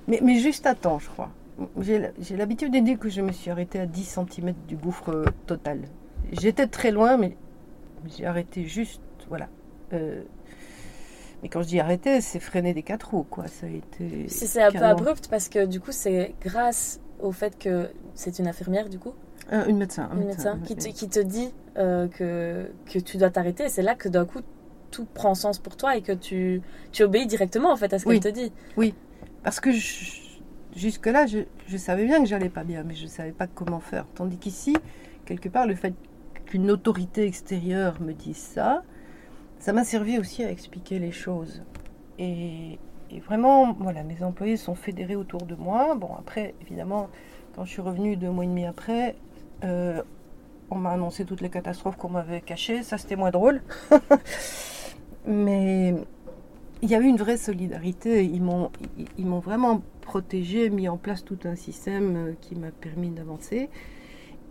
[0.08, 1.32] mais, mais juste à temps, je crois.
[1.80, 5.26] J'ai, j'ai l'habitude de dire que je me suis arrêtée à 10 cm du gouffre
[5.48, 5.82] total.
[6.32, 7.38] J'étais très loin, mais
[8.08, 9.48] j'ai arrêté juste, voilà.
[9.94, 10.24] Euh,
[11.46, 13.46] mais quand je dis arrêter, c'est freiner des quatre roues, quoi.
[13.46, 14.28] Ça a été.
[14.30, 18.48] C'est un peu abrupt parce que du coup, c'est grâce au fait que c'est une
[18.48, 19.14] infirmière, du coup
[19.54, 20.10] euh, Une médecin.
[20.12, 23.70] Un médecin, qui, te, qui, te, dit euh, que, que tu dois t'arrêter.
[23.70, 24.40] C'est là que d'un coup,
[24.90, 28.06] tout prend sens pour toi et que tu, tu obéis directement en fait à ce
[28.06, 28.52] qu'elle te dit.
[28.76, 28.96] Oui,
[29.44, 29.70] parce que
[30.76, 33.82] jusque-là, je, je, savais bien que j'allais pas bien, mais je ne savais pas comment
[33.82, 34.08] faire.
[34.16, 34.76] Tandis qu'ici,
[35.26, 35.94] quelque part, le fait
[36.48, 38.82] qu'une autorité extérieure me dise ça,
[39.66, 41.64] ça m'a servi aussi à expliquer les choses.
[42.20, 42.78] Et,
[43.26, 45.96] vraiment, voilà, mes employés sont fédérés autour de moi.
[45.96, 47.10] Bon, après, évidemment,
[47.56, 49.16] quand je suis revenue deux mois et demi après,
[49.64, 50.04] euh,
[50.70, 52.84] on m'a annoncé toutes les catastrophes qu'on m'avait cachées.
[52.84, 53.64] Ça, c'était moins drôle.
[55.26, 55.96] Mais
[56.84, 58.24] il y a eu une vraie solidarité.
[58.24, 58.70] Ils m'ont,
[59.18, 63.72] m'ont vraiment protégé, mis en place tout un système euh, qui m'a permis d'avancer.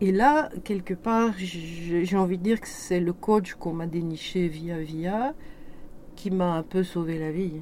[0.01, 4.49] Et là, quelque part, j'ai envie de dire que c'est le coach qu'on m'a déniché
[4.49, 5.35] via via
[6.17, 7.61] qui m'a un peu sauvé la vie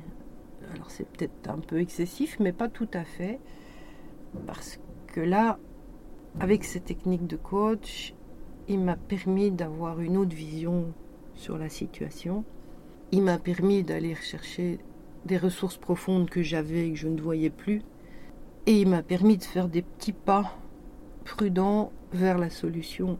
[0.74, 3.38] alors c'est peut-être un peu excessif, mais pas tout à fait.
[4.46, 5.58] Parce que là,
[6.40, 8.14] avec ces techniques de coach,
[8.68, 10.92] il m'a permis d'avoir une autre vision
[11.34, 12.44] sur la situation.
[13.10, 14.78] Il m'a permis d'aller chercher
[15.26, 17.82] des ressources profondes que j'avais et que je ne voyais plus.
[18.66, 20.56] Et il m'a permis de faire des petits pas
[21.24, 23.18] prudents vers la solution.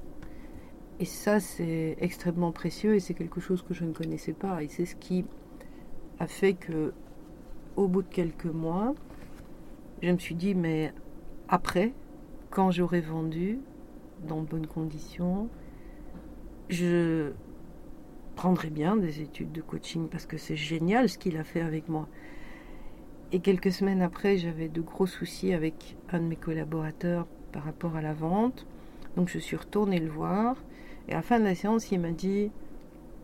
[1.01, 4.63] Et ça, c'est extrêmement précieux et c'est quelque chose que je ne connaissais pas.
[4.63, 5.25] Et c'est ce qui
[6.19, 6.93] a fait que
[7.77, 8.95] au bout de quelques mois,
[10.03, 10.93] je me suis dit, mais
[11.49, 11.93] après,
[12.51, 13.59] quand j'aurai vendu
[14.27, 15.49] dans de bonnes conditions,
[16.69, 17.33] je
[18.37, 21.89] prendrai bien des études de coaching parce que c'est génial ce qu'il a fait avec
[21.89, 22.09] moi.
[23.33, 27.97] Et quelques semaines après, j'avais de gros soucis avec un de mes collaborateurs par rapport
[27.97, 28.67] à la vente.
[29.17, 30.57] Donc je suis retournée le voir.
[31.09, 32.51] Et à la fin de la séance, il m'a dit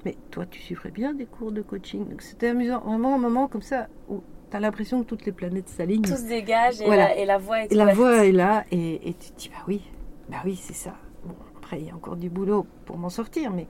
[0.05, 2.07] Mais toi, tu suivrais bien des cours de coaching?
[2.19, 6.03] C'était amusant, vraiment un moment comme ça où T'as l'impression que toutes les planètes s'alignent.
[6.03, 9.15] Tout se dégage et, la, et la, voix est et La voix est là et,
[9.21, 9.83] tu te dis, bah oui,
[10.31, 10.95] bah oui, c'est ça.
[11.25, 13.67] Bon, après, il y a encore du boulot pour m'en sortir, mais...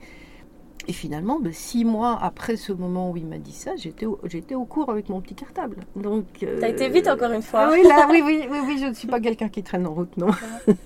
[0.86, 4.18] Et finalement, bah, six mois après ce moment où il m'a dit ça, j'étais au,
[4.24, 5.78] j'étais au cours avec mon petit cartable.
[5.96, 6.58] Donc, euh...
[6.60, 7.68] T'as été vite encore une fois.
[7.68, 9.92] Ah oui, là, oui, oui, oui, oui, je ne suis pas quelqu'un qui traîne en
[9.92, 10.30] route, non.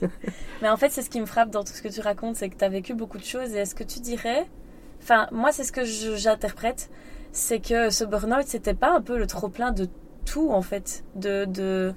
[0.62, 2.48] mais en fait, c'est ce qui me frappe dans tout ce que tu racontes, c'est
[2.48, 3.54] que tu as vécu beaucoup de choses.
[3.54, 4.48] Et est-ce que tu dirais,
[5.02, 6.90] enfin, moi, c'est ce que j'interprète,
[7.30, 9.88] c'est que ce burn-out, c'était pas un peu le trop-plein de
[10.24, 11.94] tout, en fait, de, de,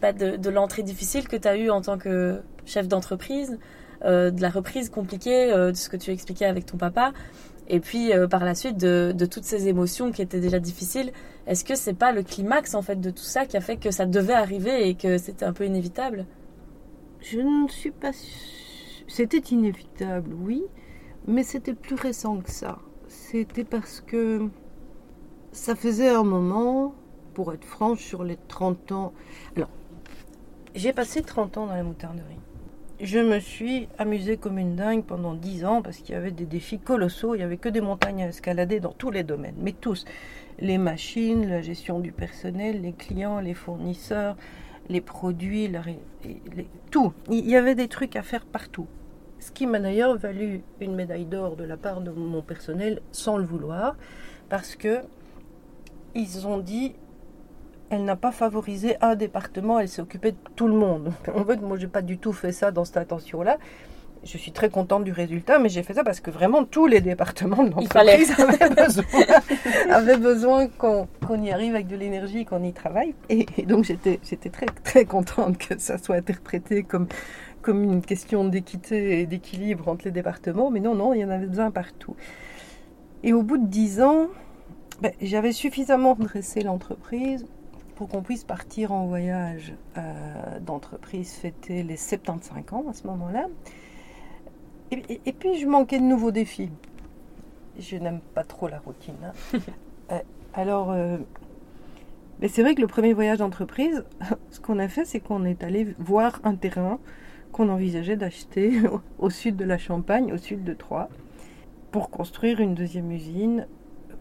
[0.00, 3.58] bah, de, de, l'entrée difficile que tu as eue en tant que chef d'entreprise,
[4.04, 7.12] de la reprise compliquée, euh, de ce que tu expliquais avec ton papa,
[7.68, 11.12] et puis euh, par la suite de, de, toutes ces émotions qui étaient déjà difficiles.
[11.46, 13.90] Est-ce que c'est pas le climax en fait de tout ça qui a fait que
[13.90, 16.26] ça devait arriver et que c'était un peu inévitable?
[17.20, 18.12] Je ne suis pas.
[19.06, 20.62] C'était inévitable, oui,
[21.26, 22.78] mais c'était plus récent que ça.
[23.08, 24.48] C'était parce que
[25.52, 26.94] ça faisait un moment,
[27.34, 29.12] pour être franche, sur les 30 ans.
[29.56, 29.70] Alors,
[30.74, 32.38] j'ai passé 30 ans dans la moutarderie
[33.00, 36.46] je me suis amusée comme une dingue pendant dix ans parce qu'il y avait des
[36.46, 37.34] défis colossaux.
[37.34, 40.04] Il n'y avait que des montagnes à escalader dans tous les domaines, mais tous.
[40.58, 44.36] Les machines, la gestion du personnel, les clients, les fournisseurs,
[44.88, 45.70] les produits,
[46.90, 47.12] tout.
[47.30, 48.86] Il y avait des trucs à faire partout.
[49.38, 53.36] Ce qui m'a d'ailleurs valu une médaille d'or de la part de mon personnel sans
[53.36, 53.96] le vouloir,
[54.48, 55.02] parce que
[56.16, 56.94] ils ont dit
[57.90, 61.12] elle n'a pas favorisé un département, elle s'est occupée de tout le monde.
[61.34, 63.58] En fait, moi, j'ai pas du tout fait ça dans cette intention-là.
[64.24, 67.00] Je suis très contente du résultat, mais j'ai fait ça parce que vraiment tous les
[67.00, 69.04] départements de l'entreprise avaient besoin,
[69.90, 71.06] avaient besoin qu'on
[71.40, 73.14] y arrive avec de l'énergie, qu'on y travaille.
[73.28, 74.18] Et, donc j'étais
[74.50, 77.06] très très contente que ça soit interprété comme
[77.62, 80.70] comme une question d'équité et d'équilibre entre les départements.
[80.70, 82.16] Mais non, non, il y en avait besoin partout.
[83.22, 84.28] Et au bout de dix ans,
[85.00, 87.46] ben, j'avais suffisamment dressé l'entreprise
[87.98, 93.48] pour qu'on puisse partir en voyage euh, d'entreprise, fêter les 75 ans à ce moment-là.
[94.92, 96.70] Et, puis je manquais de nouveaux défis.
[97.76, 99.16] Je n'aime pas trop la routine.
[99.24, 99.58] Hein.
[100.10, 100.20] Euh,
[100.54, 101.18] alors, euh,
[102.40, 104.06] mais c'est vrai que le premier voyage d'entreprise,
[104.50, 106.98] ce qu'on a fait, c'est qu'on est allé voir un terrain
[107.52, 108.80] qu'on envisageait d'acheter
[109.18, 111.10] au sud de la Champagne, au sud de Troyes,
[111.90, 113.66] pour construire une deuxième usine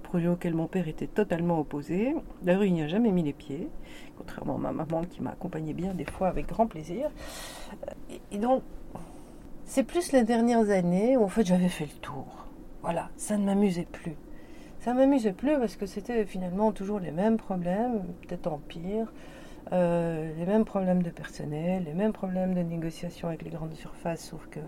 [0.07, 2.15] projet auquel mon père était totalement opposé.
[2.41, 3.67] D'ailleurs, il n'y a jamais mis les pieds,
[4.17, 7.09] contrairement à ma maman qui m'accompagnait bien des fois avec grand plaisir.
[8.31, 8.63] Et, donc,
[9.65, 12.47] c'est plus les dernières années où en fait j'avais fait le tour.
[12.81, 14.15] Voilà, ça ne m'amusait plus.
[14.79, 19.11] Ça ne m'amusait plus parce que c'était finalement toujours les mêmes problèmes, peut-être en pire.
[19.73, 24.23] Euh, les mêmes problèmes de personnel, les mêmes problèmes de négociation avec les grandes surfaces,
[24.29, 24.61] sauf que...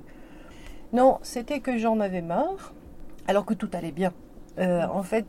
[0.92, 2.74] Non, c'était que j'en avais marre,
[3.28, 4.12] alors que tout allait bien.
[4.58, 5.26] Euh, en fait.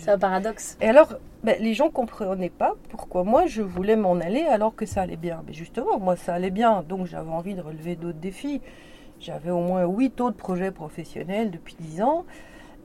[0.00, 0.76] C'est un paradoxe.
[0.80, 4.86] Et alors, ben, les gens comprenaient pas pourquoi moi je voulais m'en aller alors que
[4.86, 5.42] ça allait bien.
[5.46, 8.60] Mais justement, moi ça allait bien, donc j'avais envie de relever d'autres défis.
[9.20, 12.24] J'avais au moins 8 autres projets professionnels depuis 10 ans.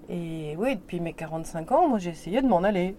[0.10, 2.96] Et oui, depuis mes 45 ans, moi j'ai essayé de m'en aller.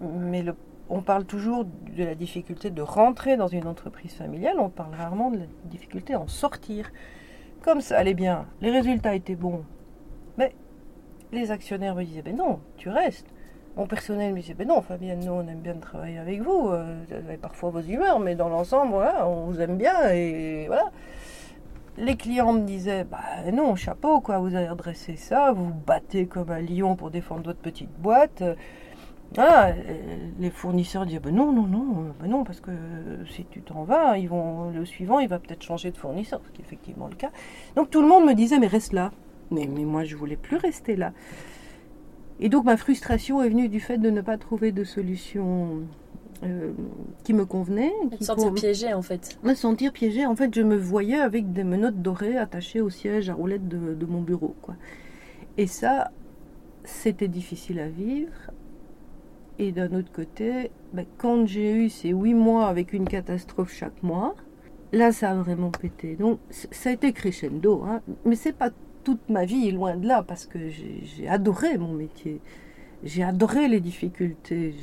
[0.00, 0.54] Mais le,
[0.90, 5.30] on parle toujours de la difficulté de rentrer dans une entreprise familiale, on parle rarement
[5.30, 6.90] de la difficulté d'en sortir.
[7.62, 9.64] Comme ça allait bien, les résultats étaient bons,
[10.38, 10.54] mais
[11.32, 13.26] les actionnaires me disaient, ben non, tu restes.
[13.76, 16.68] Mon personnel me disait, ben non, Fabienne, nous, on aime bien travailler avec vous.
[16.68, 20.10] Euh, vous avez parfois vos humeurs, mais dans l'ensemble, on vous aime bien.
[20.10, 20.90] Et voilà.
[21.96, 26.26] Les clients me disaient, ben non, chapeau, quoi, vous avez redressé ça, vous vous battez
[26.26, 28.42] comme un lion pour défendre votre petite boîte.
[29.34, 29.74] Voilà,
[30.38, 32.70] les fournisseurs disaient ben non, non, non, ben non, parce que
[33.30, 36.50] si tu t'en vas, ils vont, le suivant, il va peut-être changer de fournisseur, ce
[36.50, 37.30] qui est effectivement le cas.
[37.76, 39.10] Donc tout le monde me disait, mais reste là,
[39.50, 41.12] mais, moi, je voulais plus rester là.
[42.40, 45.82] Et donc ma frustration est venue du fait de ne pas trouver de solution
[46.44, 46.72] euh,
[47.24, 47.92] qui me convenait.
[48.12, 49.38] Me sentir piégée en fait.
[49.42, 50.24] Me sentir piégée.
[50.24, 54.06] En fait, je me voyais avec des menottes dorées attachées au siège à roulette de,
[54.06, 54.54] mon bureau.
[54.62, 54.76] Quoi.
[55.56, 56.12] Et ça,
[56.84, 58.52] c'était difficile à vivre.
[59.58, 64.00] Et d'un autre côté, ben, quand j'ai eu ces huit mois avec une catastrophe chaque
[64.04, 64.36] mois,
[64.92, 66.14] là, ça a vraiment pété.
[66.14, 67.82] Donc, ça a été crescendo.
[67.84, 68.00] Hein.
[68.24, 68.70] Mais c'est pas
[69.08, 72.42] toute ma vie, loin de là, parce que j'ai adoré mon métier.
[73.02, 74.74] J'ai adoré les difficultés.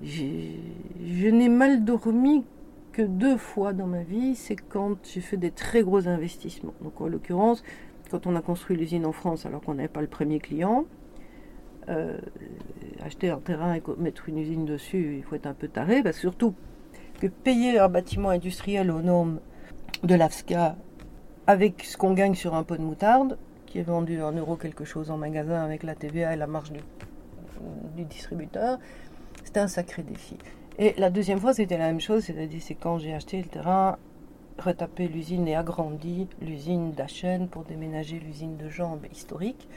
[0.00, 2.44] je n'ai mal dormi
[2.92, 6.74] que deux fois dans ma vie, c'est quand j'ai fait des très gros investissements.
[6.82, 7.64] Donc en l'occurrence,
[8.12, 10.84] quand on a construit l'usine en France alors qu'on n'avait pas le premier client,
[11.88, 12.16] euh,
[13.02, 16.18] acheter un terrain et mettre une usine dessus, il faut être un peu taré, parce
[16.18, 16.54] surtout
[17.20, 19.40] que payer un bâtiment industriel aux normes
[20.04, 20.76] de l'AFSCA
[21.46, 24.84] avec ce qu'on gagne sur un pot de moutarde, qui est vendu en euro quelque
[24.84, 28.78] chose en magasin avec la TVA et la marge du, distributeur,
[29.42, 30.36] c'était un sacré défi.
[30.78, 33.96] Et la deuxième fois, c'était la même chose, c'est-à-dire c'est quand j'ai acheté le terrain,
[34.58, 39.68] retapé l'usine et agrandi l'usine d'Achen pour déménager l'usine de jambes historique.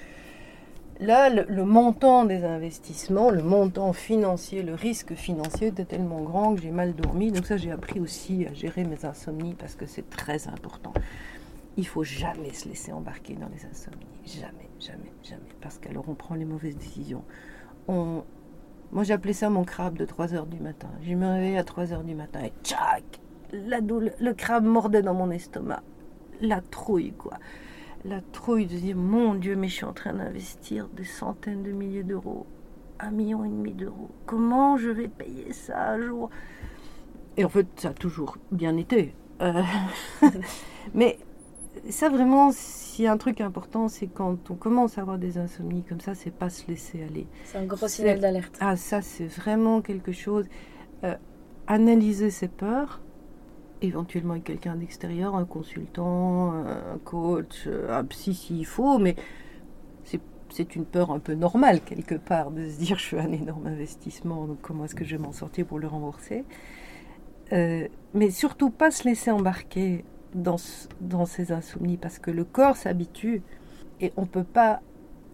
[0.99, 6.61] Là, le, montant des investissements, le montant financier, le risque financier était tellement grand que
[6.61, 7.31] j'ai mal dormi.
[7.31, 10.93] Donc ça, j'ai appris aussi à gérer mes insomnies parce que c'est très important.
[11.77, 14.07] Il faut jamais se laisser embarquer dans les insomnies.
[14.25, 15.55] Jamais, jamais, jamais.
[15.61, 17.23] Parce qu'alors on prend les mauvaises décisions.
[17.87, 18.23] On...
[18.91, 20.89] Moi j'appelais ça mon crabe de 3 heures du matin.
[21.01, 23.21] Je me réveillais à 3 heures du matin et tchac
[23.53, 25.83] la Le crabe mordait dans mon estomac.
[26.41, 27.33] La trouille, quoi.
[28.05, 31.71] La trouille de dire Mon Dieu, mais je suis en train d'investir des centaines de
[31.71, 32.45] milliers d'euros.
[32.99, 34.09] Un million et demi d'euros.
[34.25, 36.29] Comment je vais payer ça un jour?
[37.37, 39.13] Et en fait, ça a toujours bien été.
[39.41, 39.61] Euh,
[40.93, 41.19] mais
[41.89, 45.37] ça vraiment, s'il y a un truc important, c'est quand on commence à avoir des
[45.37, 47.27] insomnies comme ça, c'est pas se laisser aller.
[47.45, 48.57] C'est un gros signal d'alerte.
[48.59, 50.45] Ah, ça, c'est vraiment quelque chose.
[51.03, 51.15] Euh,
[51.67, 53.01] analyser ses peurs,
[53.81, 59.15] éventuellement avec quelqu'un d'extérieur, un consultant, un coach, un psy s'il faut, mais
[60.49, 63.67] c'est une peur un peu normale quelque part de se dire je fais un énorme
[63.67, 66.45] investissement, donc comment est-ce que je vais m'en sortir pour le rembourser?
[67.53, 70.57] Euh, Mais surtout pas se laisser embarquer dans,
[71.01, 73.41] dans ces insomnies parce que le corps s'habitue
[74.01, 74.81] et on ne peut pas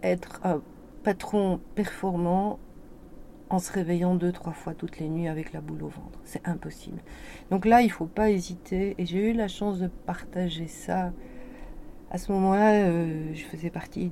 [0.02, 0.62] être un
[1.04, 2.60] patron performant
[3.50, 6.20] en se réveillant deux, trois fois toutes les nuits avec la boule au ventre.
[6.24, 7.00] C'est impossible.
[7.52, 8.96] Donc là, il ne faut pas hésiter.
[8.98, 11.12] Et j'ai eu la chance de partager ça.
[12.10, 14.12] À ce moment-là, euh, je faisais partie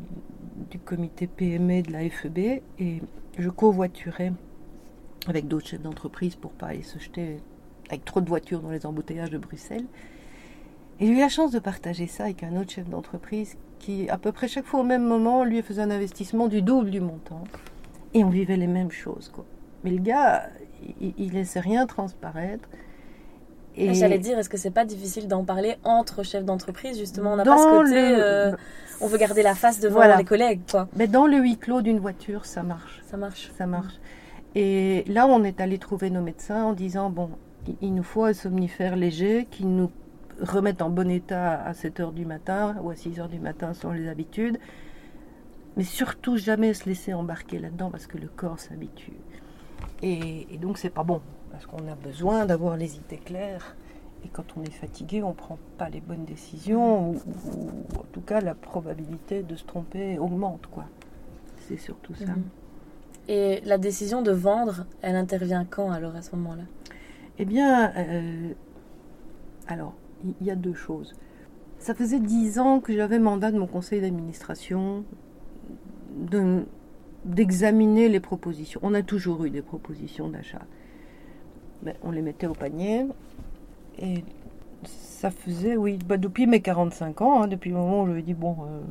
[0.69, 3.01] du comité PME de la FEB et
[3.37, 4.33] je covoiturais
[5.27, 7.37] avec d'autres chefs d'entreprise pour pas aller se jeter
[7.89, 9.85] avec trop de voitures dans les embouteillages de Bruxelles.
[10.99, 14.17] Et j'ai eu la chance de partager ça avec un autre chef d'entreprise qui, à
[14.17, 17.43] peu près chaque fois au même moment, lui faisait un investissement du double du montant.
[18.13, 19.45] Et on vivait les mêmes choses, quoi.
[19.83, 20.43] Mais le gars,
[20.99, 22.69] il, il laissait rien transparaître.
[23.75, 27.35] Et J'allais dire, est-ce que c'est pas difficile d'en parler entre chefs d'entreprise justement On
[27.37, 28.51] n'a pas ce côté, euh,
[28.99, 30.89] on veut garder la face devant les collègues, quoi.
[30.95, 33.01] Mais dans le huis clos d'une voiture, ça marche.
[33.09, 33.51] Ça marche.
[33.57, 33.93] Ça marche.
[34.55, 37.29] Et là, on est allé trouver nos médecins en disant bon,
[37.81, 39.89] il nous faut un somnifère léger qui nous
[40.41, 43.73] remette en bon état à 7 heures du matin ou à 6 heures du matin
[43.73, 44.57] selon les habitudes
[45.77, 49.17] mais surtout jamais se laisser embarquer là-dedans parce que le corps s'habitue.
[50.01, 53.75] Et, donc c'est pas bon, parce qu'on a besoin d'avoir les idées claires.
[54.23, 57.15] Et quand on est fatigué, on ne prend pas les bonnes décisions, ou,
[57.97, 60.67] en tout cas la probabilité de se tromper augmente.
[60.67, 60.85] quoi.
[61.57, 62.33] C'est surtout ça.
[62.33, 62.43] Mhm.
[63.27, 66.63] Et la décision de vendre, elle intervient quand alors à ce moment-là?
[67.39, 68.53] Eh bien, euh,
[69.67, 71.13] alors, il y a deux choses.
[71.79, 75.03] Ça faisait dix ans que j'avais mandat de mon conseil d'administration
[77.25, 78.79] d'examiner les propositions.
[78.83, 80.61] On a toujours eu des propositions d'achat.
[81.83, 83.07] Ben, on les mettait au panier
[83.99, 84.23] et
[84.83, 88.21] ça faisait, oui, bah, depuis mes 45 ans, hein, depuis le moment où je me
[88.21, 88.81] dit, bon, euh,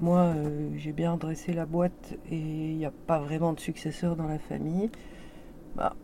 [0.00, 4.16] moi euh, j'ai bien dressé la boîte et il n'y a pas vraiment de successeur
[4.16, 4.90] dans la famille.
[5.76, 5.94] Bah,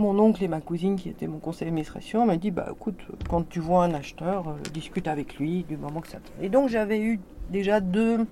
[0.00, 3.48] mon oncle et ma cousine, qui étaient mon conseil d'administration, m'ont dit, bah écoute, quand
[3.48, 6.18] tu vois un acheteur, euh, discute avec lui du moment que ça...
[6.40, 8.26] Et donc j'avais eu déjà deux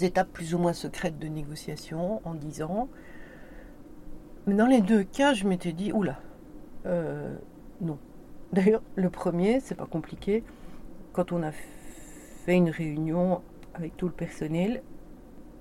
[0.00, 2.88] étapes plus ou moins secrètes de négociation en disant.
[4.46, 6.18] Mais dans les deux cas, je m'étais dit, oula,
[6.86, 7.34] euh,
[7.80, 7.98] non.
[8.52, 10.42] D'ailleurs, le premier, c'est pas compliqué.
[11.12, 13.42] Quand on a fait une réunion
[13.74, 14.82] avec tout le personnel,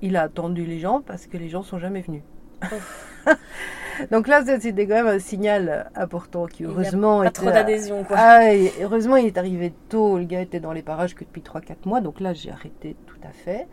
[0.02, 2.24] il a attendu les gens parce que les gens sont jamais venus.
[4.12, 7.24] Donc là, c'était quand même un signal important qui, heureusement.
[7.24, 8.16] pas trop d'adhésion, quoi.
[8.20, 10.18] Ah, heureusement, il est arrivé tôt.
[10.18, 12.02] Le gars était dans les parages que depuis 3-4 mois.
[12.02, 13.68] Donc là, j'ai arrêté tout à fait.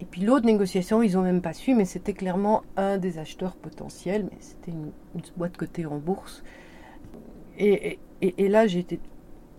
[0.00, 3.54] Et puis l'autre négociation, ils n'ont même pas su, mais c'était clairement un des acheteurs
[3.54, 4.92] potentiels, mais c'était une,
[5.36, 6.42] boîte cotée en bourse.
[7.58, 8.98] Et, et, là, j'étais,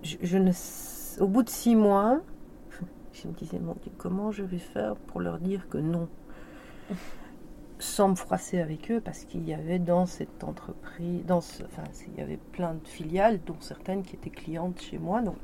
[0.01, 0.51] je, ne,
[1.19, 2.21] au bout de six mois,
[3.13, 6.09] je me disais, mon Dieu, comment je vais faire pour leur dire que non?
[7.81, 12.19] Sans me froisser avec eux, parce qu'il y avait dans cette entreprise, dans enfin, il
[12.19, 15.35] y avait plein de filiales, dont certaines qui étaient clientes chez moi, donc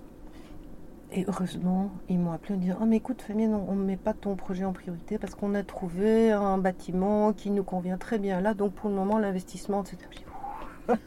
[1.12, 4.14] et heureusement, ils m'ont appelé en disant Oh, mais écoute, Famille, on ne met pas
[4.14, 8.42] ton projet en priorité parce qu'on a trouvé un bâtiment qui nous convient très bien
[8.42, 8.54] là.
[8.54, 9.98] Donc, pour le moment, l'investissement, etc.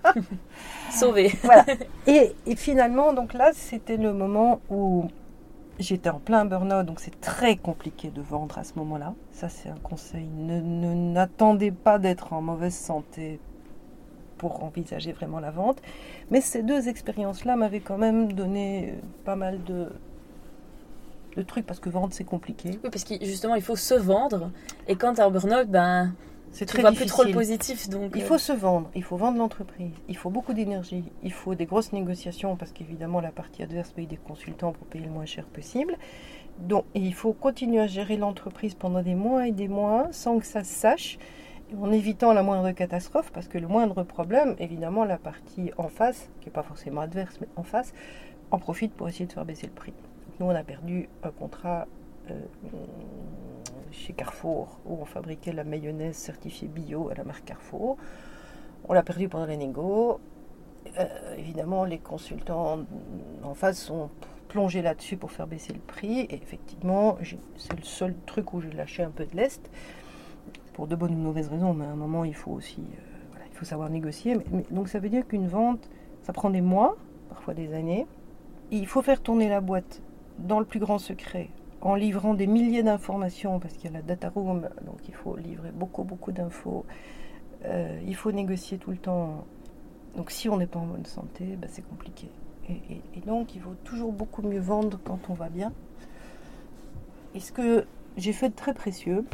[0.91, 1.33] Sauvé.
[1.43, 1.67] voilà.
[2.07, 5.09] Et, et, finalement, donc là, c'était le moment où
[5.81, 6.87] j'étais en plein burn-out.
[6.87, 9.15] Donc, c'est très compliqué de vendre à ce moment-là.
[9.33, 10.27] Ça, c'est un conseil.
[10.27, 10.61] Ne
[11.13, 13.41] n'attendez pas d'être en mauvaise santé
[14.41, 15.83] pour envisager vraiment la vente.
[16.31, 18.95] Mais ces deux expériences-là m'avaient quand même donné
[19.27, 19.89] pas mal de,
[21.47, 22.79] trucs parce que vendre c'est compliqué.
[22.83, 24.51] Oui, parce que justement il faut se vendre
[24.89, 26.15] et quand tu as un burn-out, ben
[26.53, 27.89] c'est très vois plus trop le positif.
[27.89, 31.55] Donc il faut se vendre, il faut vendre l'entreprise, il faut beaucoup d'énergie, il faut
[31.55, 35.27] des grosses négociations parce qu'évidemment la partie adverse paye des consultants pour payer le moins
[35.27, 35.97] cher possible.
[36.59, 40.47] Donc il faut continuer à gérer l'entreprise pendant des mois et des mois sans que
[40.47, 41.19] ça se sache
[41.81, 46.29] en évitant la moindre catastrophe, parce que le moindre problème, évidemment, la partie en face,
[46.41, 47.93] qui n'est pas forcément adverse, mais en face,
[48.51, 49.93] en profitent pour essayer de faire baisser le prix.
[50.39, 51.87] Nous, on a perdu un contrat
[52.31, 52.41] euh,
[53.91, 57.97] chez Carrefour où on fabriquait la mayonnaise certifiée bio à la marque Carrefour.
[58.89, 60.21] On l'a perdu pendant les négos.
[60.99, 62.81] Euh, évidemment, les consultants
[63.43, 64.11] en face sont
[64.49, 66.21] plongés là-dessus pour faire baisser le prix.
[66.21, 67.19] Et effectivement,
[67.57, 69.71] c'est le seul truc où j'ai lâché un peu de l'est,
[70.73, 71.75] pour de bonnes ou de mauvaises raisons.
[71.75, 74.39] Mais à un moment, il faut aussi euh, il faut savoir négocier.
[74.71, 75.91] donc ça veut dire qu'une vente,
[76.23, 76.97] ça prend des mois,
[77.29, 78.07] parfois des années.
[78.71, 80.01] Il faut faire tourner la boîte
[80.39, 81.51] dans le plus grand secret,
[81.81, 85.37] en livrant des milliers d'informations, parce qu'il y a la data room, donc il faut
[85.37, 86.85] livrer beaucoup, beaucoup d'infos.
[87.65, 89.45] Euh, il faut négocier tout le temps.
[90.17, 92.29] Donc si on n'est pas en bonne santé, ben, c'est compliqué.
[92.69, 95.73] Et, donc il faut toujours beaucoup mieux vendre quand on va bien.
[97.35, 97.85] Et ce que
[98.17, 99.25] j'ai fait de très précieux,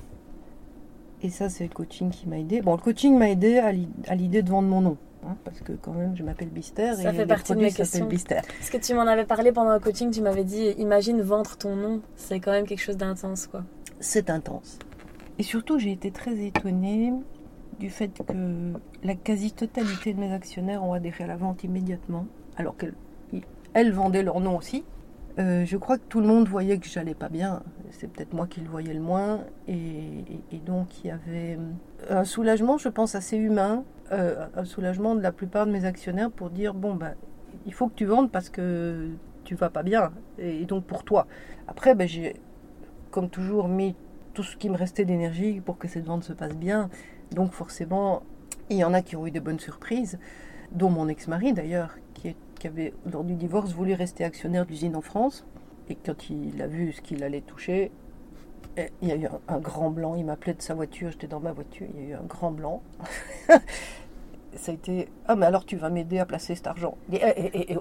[1.23, 2.63] et ça c'est le coaching qui m'a aidé.
[2.63, 4.97] Bon, le coaching m'a aidé à l'idée de vendre mon nom.
[5.27, 8.41] Hein, parce que quand même je m'appelle Bister ça fait partie de mes questions Bister.
[8.59, 11.75] Parce que tu m'en avais parlé pendant le coaching, tu m'avais dit imagine vendre ton
[11.75, 13.65] nom, c'est quand même quelque chose d'intense quoi.
[13.99, 14.79] C'est intense.
[15.39, 17.13] Et surtout j'ai été très étonnée
[17.79, 18.73] du fait que
[19.03, 24.41] la quasi-totalité de mes actionnaires ont adhéré à la vente immédiatement, alors qu'elles vendaient leur
[24.41, 24.85] nom aussi.
[25.39, 27.63] Euh, je crois que tout le monde voyait que j'allais pas bien.
[27.91, 29.41] C'est peut-être moi qui le voyais le moins.
[29.69, 30.25] Et,
[30.65, 31.59] donc il y avait
[32.09, 33.85] un soulagement, je pense, assez humain.
[34.13, 37.15] Euh, un soulagement de la plupart de mes actionnaires pour dire bon, ben,
[37.65, 39.09] il faut que tu vendes parce que
[39.45, 40.13] tu vas pas bien.
[40.39, 41.27] Et, donc pour toi.
[41.67, 42.37] Après, ben, j'ai,
[43.11, 43.97] comme toujours, mis
[44.33, 46.89] tout ce qui me restait d'énergie pour que cette vente se passe bien.
[47.33, 48.23] Donc forcément,
[48.71, 50.19] il y en a qui ont eu de bonnes surprises,
[50.71, 55.47] dont mon ex-mari d'ailleurs, qui, avait, lors du divorce, voulu rester actionnaire d'usine en France.
[55.89, 57.91] Et quand il a vu ce qu'il allait toucher,
[58.77, 60.15] eh, il y a eu un, grand blanc.
[60.15, 62.51] Il m'appelait de sa voiture, j'étais dans ma voiture, il y a eu un grand
[62.51, 62.83] blanc.
[64.55, 66.97] Ça a été Ah, mais alors tu vas m'aider à placer cet argent.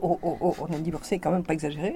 [0.01, 1.95] Oh, oh, oh, on est divorcé, quand même pas exagéré.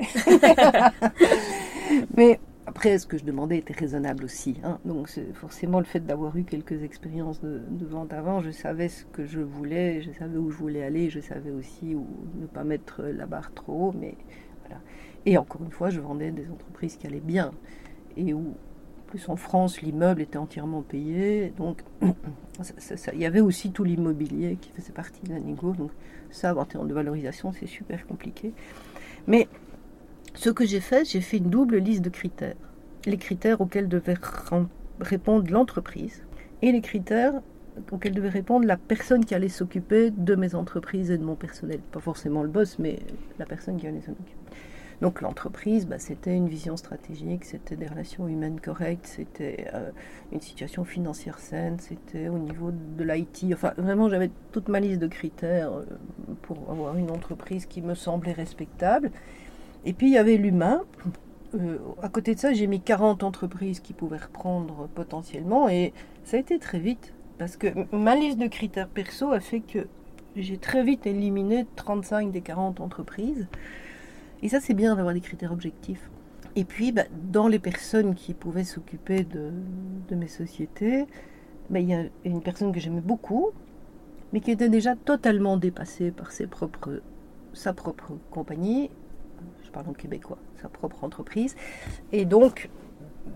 [2.16, 2.40] mais
[2.70, 4.58] après, ce que je demandais était raisonnable aussi.
[4.64, 4.78] Hein.
[4.86, 9.26] Donc, forcément, le fait d'avoir eu quelques expériences de, vente avant, je savais ce que
[9.26, 12.06] je voulais, je savais où je voulais aller, je savais aussi où
[12.40, 13.94] ne pas mettre la barre trop haut.
[14.00, 14.16] Mais
[14.62, 14.80] voilà.
[15.26, 17.52] Et encore une fois, je vendais des entreprises qui allaient bien
[18.18, 18.54] et où,
[19.10, 21.52] plus en France, l'immeuble était entièrement payé.
[21.58, 25.74] Donc, il y avait aussi tout l'immobilier qui faisait partie de la négo.
[25.74, 25.92] Donc,
[26.30, 28.54] ça, en termes de valorisation, c'est super compliqué.
[29.28, 29.48] Mais
[30.36, 32.56] ce que j'ai fait, j'ai fait une double liste de critères.
[33.06, 34.18] Les critères auxquels devait
[35.00, 36.24] répondre l'entreprise
[36.62, 37.42] et les critères
[37.92, 41.80] auxquels devait répondre la personne qui allait s'occuper de mes entreprises et de mon personnel.
[41.92, 43.00] Pas forcément le boss, mais
[43.40, 44.36] la personne qui allait s'en occuper.
[45.02, 49.92] Donc l'entreprise, bah, c'était une vision stratégique, c'était des relations humaines correctes, c'était euh,
[50.34, 53.46] une situation financière saine, c'était au niveau de l'IT.
[53.54, 55.86] Enfin, vraiment, j'avais toute ma liste de critères euh,
[56.42, 59.12] pour avoir une entreprise qui me semblait respectable.
[59.86, 60.82] Et puis il y avait l'humain.
[61.56, 65.94] Euh, à côté de ça, j'ai mis 40 entreprises qui pouvaient reprendre potentiellement et
[66.24, 69.88] ça a été très vite parce que ma liste de critères perso a fait que
[70.36, 73.48] j'ai très vite éliminé 35 des 40 entreprises.
[74.42, 76.10] Et ça, c'est bien d'avoir des critères objectifs.
[76.56, 79.52] Et puis, bah, dans les personnes qui pouvaient s'occuper de,
[80.16, 81.06] mes sociétés,
[81.70, 83.50] bah, il y a une personne que j'aimais beaucoup,
[84.34, 86.48] mais qui était déjà totalement dépassée par sa
[87.74, 88.90] propre compagnie
[89.70, 91.56] je parle en québécois, sa propre entreprise.
[92.12, 92.70] Et donc,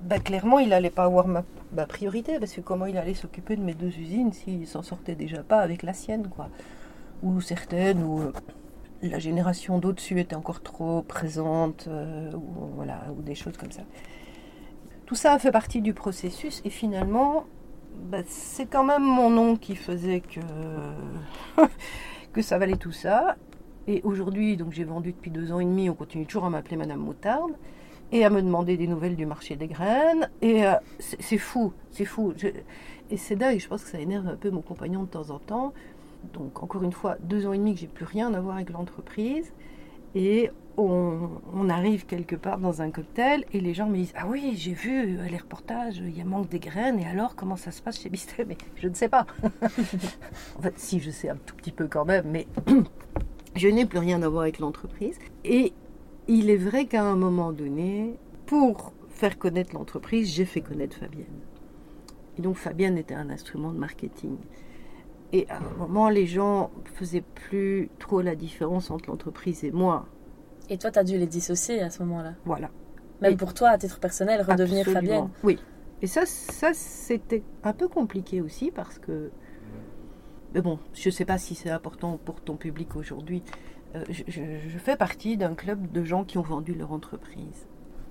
[0.05, 1.43] bah, clairement, il n'allait pas avoir ma,
[1.87, 5.43] priorité, parce que comment il allait s'occuper de mes deux usines s'il s'en sortait déjà
[5.43, 6.49] pas avec la sienne, quoi.
[7.21, 8.31] Ou certaines, ou euh,
[9.09, 13.83] la génération d'au-dessus était encore trop présente, euh, ou, voilà, ou des choses comme ça.
[15.05, 17.45] Tout ça a fait partie du processus, et finalement,
[17.95, 20.39] bah, c'est quand même mon nom qui faisait que,
[22.33, 23.35] que ça valait tout ça.
[23.87, 26.77] Et aujourd'hui, donc j'ai vendu depuis deux ans et demi, on continue toujours à m'appeler
[26.77, 27.51] Madame Moutarde
[28.13, 30.29] et à me demander des nouvelles du marché des graines.
[30.41, 32.33] Et euh, c'est fou, c'est fou.
[33.09, 35.39] et c'est dingue, je pense que ça énerve un peu mon compagnon de temps en
[35.39, 35.73] temps.
[36.33, 38.69] Donc encore une fois, deux ans et demi que j'ai plus rien à voir avec
[38.69, 39.51] l'entreprise.
[40.15, 44.53] Et on, arrive quelque part dans un cocktail et les gens me disent Ah oui,
[44.55, 47.71] j'ai vu euh, les reportages, il y a manque des graines, et alors comment ça
[47.71, 49.25] se passe chez Bistet Mais je ne sais pas.
[50.57, 52.47] en fait, si, je sais un tout petit peu quand même, mais
[53.55, 55.19] Je n'ai plus rien à voir avec l'entreprise.
[55.43, 55.73] Et
[56.27, 58.15] il est vrai qu'à un moment donné,
[58.47, 61.25] pour faire connaître l'entreprise, j'ai fait connaître Fabienne.
[62.37, 64.37] Et donc Fabienne était un instrument de marketing.
[65.33, 70.05] Et à un moment, les gens faisaient plus trop la différence entre l'entreprise et moi.
[70.69, 72.69] Et toi, tu as dû les dissocier à ce moment-là Voilà.
[73.21, 75.59] Même pour toi, à titre personnel, redevenir Fabienne Oui.
[76.01, 79.31] Et ça, ça c'était un peu compliqué aussi parce que
[80.53, 83.41] mais bon, je ne sais pas si c'est important pour ton public aujourd'hui.
[83.95, 87.65] euh, je, je, fais partie d'un club de gens qui ont vendu leur entreprise.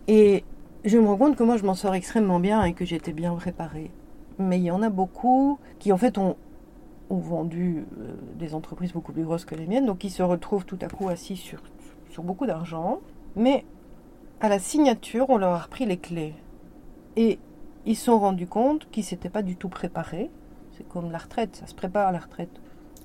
[0.09, 0.45] Et
[0.85, 3.33] je me rends compte que moi, je m'en sors extrêmement bien et que j'étais bien
[3.35, 3.93] préparée.
[4.39, 6.37] Mais il y en a beaucoup qui, en fait, ont,
[7.11, 10.65] ont vendu euh, des entreprises beaucoup plus grosses que les miennes, donc qui se retrouvent
[10.65, 11.63] tout à coup assis sur,
[12.11, 13.01] sur beaucoup d'argent.
[13.37, 13.65] Mais
[14.41, 16.35] à la signature, on leur a repris les clés.
[17.17, 17.39] Et
[17.87, 20.31] ils se sont rendus compte qu'ils ne s'étaient pas du tout préparés.
[20.77, 22.51] C'est comme la retraite, ça se prépare à la retraite.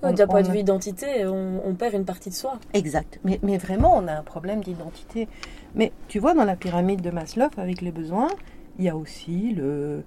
[0.01, 2.59] D'un point de vue identité, on, perd une partie de soi.
[2.73, 3.19] Exact.
[3.23, 5.27] Mais, mais vraiment, on a un problème d'identité.
[5.73, 8.29] Mais tu vois, dans la pyramide de Maslow, avec les besoins,
[8.77, 10.03] il y a aussi le,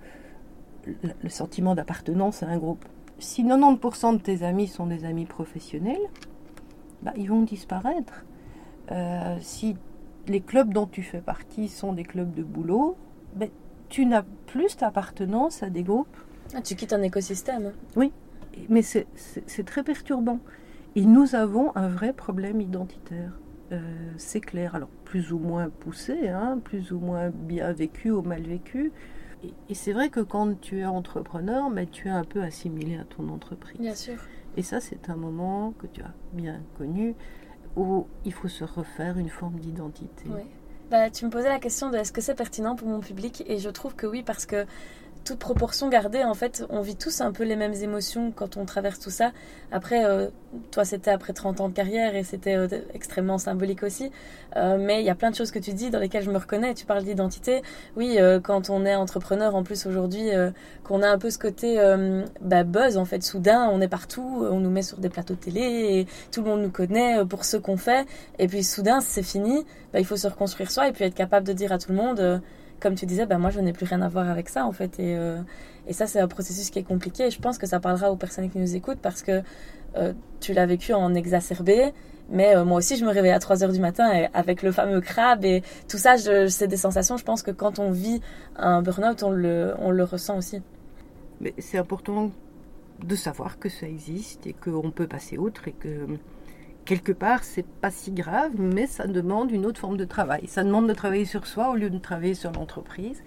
[0.87, 2.85] le sentiment d'appartenance à un groupe.
[3.21, 6.01] Si 90% de tes amis sont des amis professionnels,
[7.03, 8.25] bah, ils vont disparaître.
[8.91, 9.77] Euh, si
[10.27, 12.97] les clubs dont tu fais partie sont des clubs de boulot,
[13.37, 13.51] ben,
[13.91, 16.17] tu n'as plus d'appartenance à des groupes.
[16.55, 17.73] Ah, tu quittes un écosystème.
[17.95, 18.13] Oui,
[18.69, 19.07] mais c'est
[19.65, 20.41] très perturbant.
[20.97, 23.39] Et nous avons un vrai problème identitaire.
[23.71, 23.79] Euh,
[24.17, 24.75] c'est clair.
[24.75, 28.93] Alors, plus ou moins poussé, hein, plus ou moins bien vécu ou mal vécu.
[29.43, 32.97] Et, c'est vrai que quand tu es entrepreneur, mais ben, tu es un peu assimilé
[32.97, 33.81] à ton entreprise.
[33.81, 34.17] Bien sûr.
[34.57, 37.15] Et ça, c'est un moment que tu as bien connu
[37.77, 40.29] où il faut se refaire une forme d'identité.
[40.91, 43.45] Bah, tu me posais la question de est-ce que c'est pertinent pour mon public?
[43.47, 44.67] Et je trouve que oui parce que
[45.25, 48.65] toute proportion gardée, en fait, on vit tous un peu les mêmes émotions quand on
[48.65, 49.33] traverse tout ça.
[49.71, 50.29] Après, euh,
[50.71, 54.11] toi, c'était après 30 ans de carrière et c'était euh, extrêmement symbolique aussi.
[54.57, 56.39] Euh, mais il y a plein de choses que tu dis dans lesquelles je me
[56.39, 56.75] reconnais.
[56.75, 57.63] Tu parles d'identité.
[57.97, 60.31] Oui, quand on est entrepreneur, en plus aujourd'hui,
[60.85, 61.77] qu'on a un peu ce côté
[62.41, 65.41] bah, buzz, en fait, soudain, on est partout, on nous met sur des plateaux de
[65.41, 68.07] télé tout le monde nous connaît pour ce qu'on fait.
[68.39, 69.65] Et puis soudain, c'est fini.
[69.93, 71.97] Bah, il faut se reconstruire soi et puis être capable de dire à tout le
[71.97, 72.41] monde
[72.81, 74.99] comme tu disais, ben moi je n'ai plus rien à voir avec ça en fait.
[74.99, 75.41] Et, euh,
[75.87, 77.27] et ça, c'est un processus qui est compliqué.
[77.27, 79.43] Et je pense que ça parlera aux personnes qui nous écoutent parce que
[79.97, 81.93] euh, tu l'as vécu en exacerbé.
[82.31, 85.01] Mais euh, moi aussi, je me réveille à 3 h du matin avec le fameux
[85.01, 87.17] crabe et tout ça, c'est des sensations.
[87.17, 88.21] Je pense que quand on vit
[88.57, 90.63] un burn-out, on le, on le ressent aussi.
[91.41, 92.31] Mais c'est important
[93.05, 96.07] de savoir que ça existe et qu'on peut passer outre et que
[96.91, 100.49] quelque part, c'est pas si grave, mais ça demande une autre forme de travail.
[100.49, 103.23] Ça demande de travailler sur soi au lieu de travailler sur l'entreprise.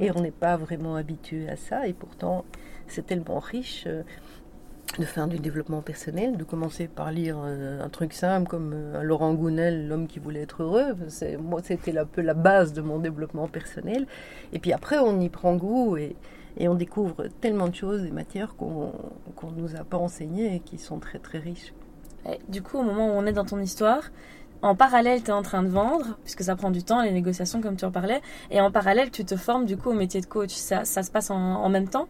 [0.00, 1.86] et on n'est pas vraiment habitué à ça.
[1.86, 2.46] Et pourtant,
[2.86, 4.02] c'est tellement riche euh,
[4.98, 9.02] de faire du développement personnel, de commencer par lire euh, un truc simple comme euh,
[9.02, 10.96] Laurent Gounel, L'homme qui voulait être heureux.
[11.38, 14.06] Moi, c'était un peu la base de mon développement personnel.
[14.54, 16.16] Et puis après, on y prend goût et,
[16.66, 18.94] on découvre tellement de choses, des matières qu'on
[19.42, 21.74] ne nous a pas enseignées et qui sont très très riches
[22.48, 24.10] du coup, au moment où on est dans ton histoire,
[24.62, 27.60] en parallèle, tu es en train de vendre, puisque ça prend du temps, les négociations,
[27.60, 28.20] comme tu en parlais,
[28.50, 30.52] et en parallèle, tu te formes du coup au métier de coach.
[30.52, 32.06] Ça, se passe en, même temps?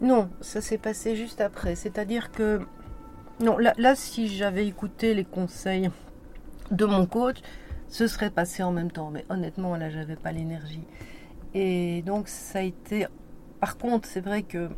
[0.00, 1.74] Non, ça s'est passé juste après.
[1.74, 2.60] C'est-à-dire que,
[3.40, 5.90] non, là, là si j'avais écouté les conseils
[6.70, 7.38] de mon coach,
[7.88, 9.10] ce serait passé en même temps.
[9.10, 10.84] Mais honnêtement, là, j'avais pas l'énergie.
[11.52, 13.08] Et donc, ça a été.
[13.58, 14.68] Par contre, c'est vrai que,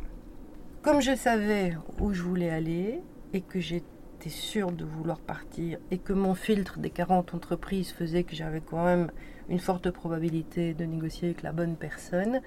[0.81, 3.03] comme je savais où je voulais aller,
[3.33, 3.85] et que j'étais
[4.29, 8.83] sûr de vouloir partir et que mon filtre des 40 entreprises faisait que j'avais quand
[8.83, 9.11] même
[9.49, 12.41] une forte probabilité de négocier avec la bonne personne,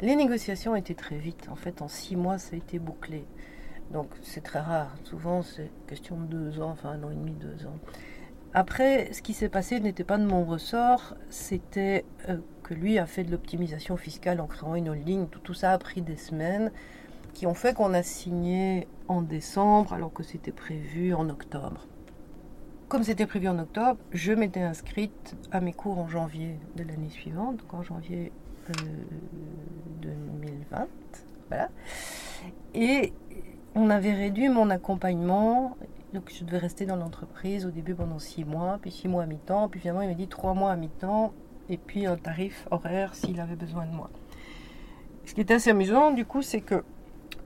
[0.00, 1.48] les négociations étaient très vite.
[1.50, 3.24] En fait, en six mois, ça a été bouclé.
[3.92, 4.94] Donc c'est très rare.
[5.04, 7.78] Souvent, c'est question de deux ans, enfin un an et demi, deux ans.
[8.54, 13.06] Après, ce qui s'est passé n'était pas de mon ressort, c'était euh, que lui a
[13.06, 15.28] fait de l'optimisation fiscale en créant une holding.
[15.28, 16.72] Tout ça a pris des semaines
[17.38, 21.86] qui ont fait qu'on a signé en décembre alors que c'était prévu en octobre.
[22.88, 27.10] Comme c'était prévu en octobre, je m'étais inscrite à mes cours en janvier de l'année
[27.10, 28.32] suivante, donc en janvier
[30.02, 30.80] 2020.
[30.80, 30.86] Euh,
[31.48, 31.68] voilà.
[32.74, 33.12] Et
[33.76, 35.76] on avait réduit mon accompagnement.
[36.14, 39.26] Donc je devais rester dans l'entreprise au début pendant six mois, puis six mois à
[39.26, 41.32] mi-temps, puis finalement il m'a dit trois mois à mi-temps,
[41.68, 44.10] et puis un tarif horaire s'il avait besoin de moi.
[45.24, 46.82] Ce qui était assez amusant du coup, c'est que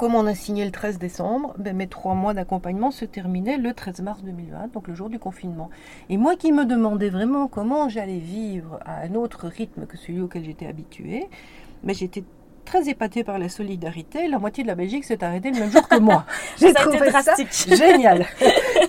[0.03, 3.73] comme on a signé le 13 décembre, ben, mes trois mois d'accompagnement se terminaient le
[3.73, 5.71] 13 mars 2020, donc le jour du confinement.
[6.09, 10.21] Et moi qui me demandais vraiment comment j'allais vivre à un autre rythme que celui
[10.21, 11.29] auquel j'étais habituée,
[11.85, 12.25] mais ben, j'étais
[12.65, 14.27] très épatée par la solidarité.
[14.27, 16.25] La moitié de la Belgique s'est arrêtée le même jour que moi.
[16.59, 17.37] J'ai trouvé ça
[17.69, 18.27] génial.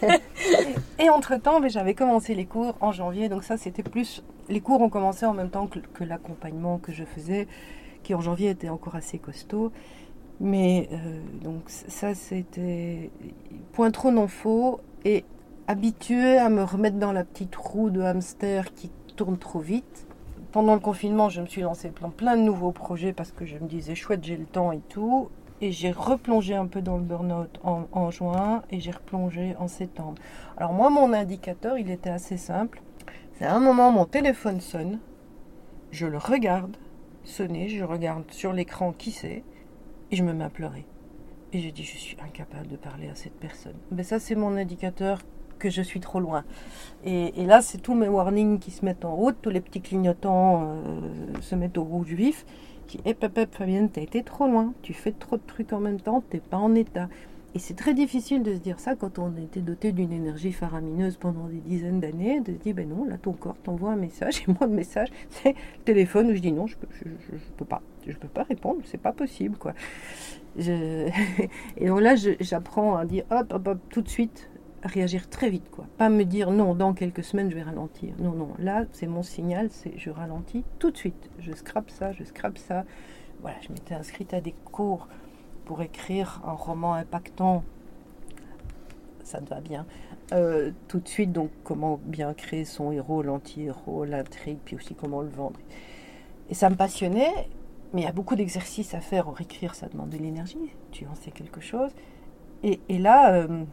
[0.98, 4.24] et entre-temps, ben, j'avais commencé les cours en janvier, donc ça c'était plus...
[4.50, 7.48] Les cours ont commencé en même temps que, que l'accompagnement que je faisais,
[8.02, 9.72] qui en janvier était encore assez costaud.
[10.40, 13.12] Mais euh, donc ça, c'était
[13.72, 15.26] point trop non faux et
[15.68, 20.08] habitué à me remettre dans la petite roue de hamster qui tourne trop vite.
[20.52, 23.58] Pendant le confinement, je me suis lancé plein, plein de nouveaux projets parce que je
[23.58, 25.30] me disais chouette, j'ai le temps et tout.
[25.62, 29.70] Et j'ai replongé un peu dans le burn-out en, en juin et j'ai replongé en
[29.70, 30.16] septembre.
[30.58, 32.82] Alors moi, mon indicateur, il était assez simple.
[33.34, 35.00] C'est à un moment, mon téléphone sonne,
[35.92, 36.76] je le regarde
[37.24, 39.44] sonner, je regarde sur l'écran qui c'est,
[40.14, 40.86] et je me mets à pleurer.
[41.54, 43.74] Et je dis, je suis incapable de parler à cette personne.
[43.92, 45.20] Mais ça, c'est mon indicateur
[45.58, 46.44] que je suis trop loin.
[47.04, 50.62] Et, là, c'est tous mes warnings qui se mettent en route, tous les petits clignotants
[50.66, 52.46] euh, se mettent au rouge vif.
[52.86, 54.74] Qui, hé, hey, hé, Fabienne, t'as été trop loin.
[54.84, 57.10] Tu fais trop de trucs en même temps, t'es pas en état.
[57.56, 61.18] Et c'est très difficile de se dire ça quand on était doté d'une énergie faramineuse
[61.18, 64.44] pendant des dizaines d'années, de se dire, ben non, là ton corps t'envoie un message,
[64.48, 67.66] et moi le message, c'est le téléphone où je dis non, je, je, je peux
[67.66, 67.82] pas,
[68.12, 69.74] je peux pas répondre, c'est pas possible, quoi.
[70.58, 74.50] Et donc là, j'apprends à dire, hop, hop, hop, tout de suite,
[74.84, 75.86] réagir très vite, quoi.
[75.98, 78.14] Pas me dire non, dans quelques semaines je vais ralentir.
[78.20, 81.30] Non, non, là c'est mon signal, je ralentis tout de suite.
[81.40, 82.86] Je scrape ça, je scrape ça.
[83.42, 85.08] Voilà, je m'étais inscrite à des cours
[85.66, 87.64] pour écrire un roman impactant,
[89.24, 89.86] ça te va bien.
[90.34, 95.22] Euh, tout de suite, donc, comment bien créer son héros, l'anti-héros, l'intrigue, puis aussi comment
[95.22, 95.60] le vendre.
[96.50, 97.50] Et ça me passionnait,
[97.94, 99.28] mais il y a beaucoup d'exercices à faire.
[99.28, 101.92] Or, écrire, ça demande de l'énergie, tu en sais quelque chose.
[102.64, 103.66] Et, là, euh,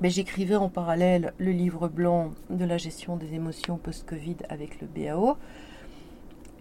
[0.00, 4.86] ben, j'écrivais en parallèle le livre blanc de la gestion des émotions post-Covid avec le
[4.86, 5.36] BAO.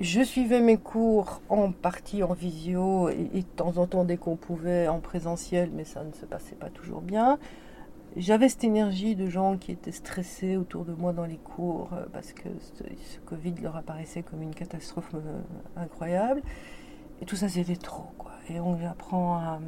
[0.02, 4.36] Je suivais mes cours en partie en visio et de temps en temps dès qu'on
[4.36, 7.40] pouvait en présentiel, mais ça ne se passait pas toujours bien.
[8.16, 12.06] J'avais cette énergie de gens qui étaient stressés autour de moi dans les cours euh,
[12.12, 15.42] parce que ce, Covid leur apparaissait comme une catastrophe euh,
[15.76, 16.42] incroyable.
[17.22, 18.32] Et tout ça, c'était trop, quoi.
[18.50, 19.60] Et donc, j'apprends à,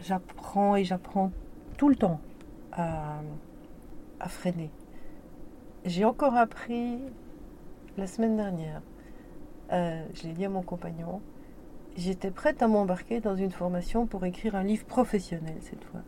[0.00, 1.30] j'apprends et j'apprends
[1.78, 2.20] tout le temps
[2.72, 3.20] à,
[4.20, 4.70] à freiner.
[5.84, 6.98] J'ai encore appris
[7.96, 8.82] la semaine dernière
[9.72, 11.22] euh, je l'ai dit à mon compagnon,
[11.96, 16.00] j'étais prête à m'embarquer dans une formation pour écrire un livre professionnel cette fois.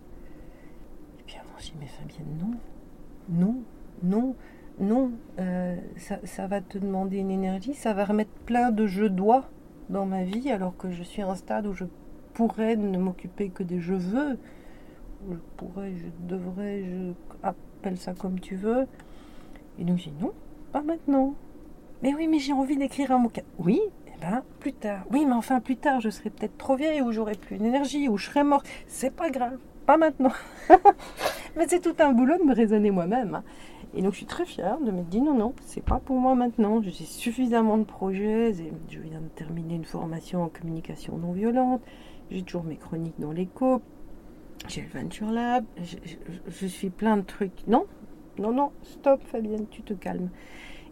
[1.64, 2.54] J'ai dit, mais Fabienne, non,
[3.30, 3.62] non,
[4.02, 4.36] non,
[4.78, 9.04] non, euh, ça, ça, va te demander une énergie, ça va remettre plein de je
[9.06, 9.48] dois
[9.88, 11.84] dans ma vie, alors que je suis à un stade où je
[12.34, 14.38] pourrais ne m'occuper que des je veux.
[15.30, 17.12] Je pourrais, je devrais, je
[17.42, 18.86] appelle ça comme tu veux.
[19.78, 20.34] Et donc j'ai dit non,
[20.70, 21.34] pas maintenant.
[22.02, 23.42] Mais oui, mais j'ai envie d'écrire un bouquin.
[23.56, 25.06] Oui, eh ben, plus tard.
[25.10, 28.18] Oui, mais enfin, plus tard, je serai peut-être trop vieille, ou j'aurai plus d'énergie, ou
[28.18, 28.68] je serai morte.
[28.86, 30.32] C'est pas grave, pas maintenant.
[31.56, 33.36] mais c'est tout un boulot de me raisonner moi-même.
[33.36, 33.44] Hein.
[33.96, 36.34] Et donc, je suis très fière de me dire non, non, c'est pas pour moi
[36.34, 36.82] maintenant.
[36.82, 38.52] J'ai suffisamment de projets.
[38.88, 41.82] Je viens de terminer une formation en communication non violente.
[42.30, 43.82] J'ai toujours mes chroniques dans l'écho.
[44.66, 45.64] J'ai le Venture Lab.
[45.82, 45.96] Je,
[46.48, 47.66] je, suis plein de trucs.
[47.68, 47.86] Non,
[48.38, 50.30] non, non, stop, Fabienne, tu te calmes.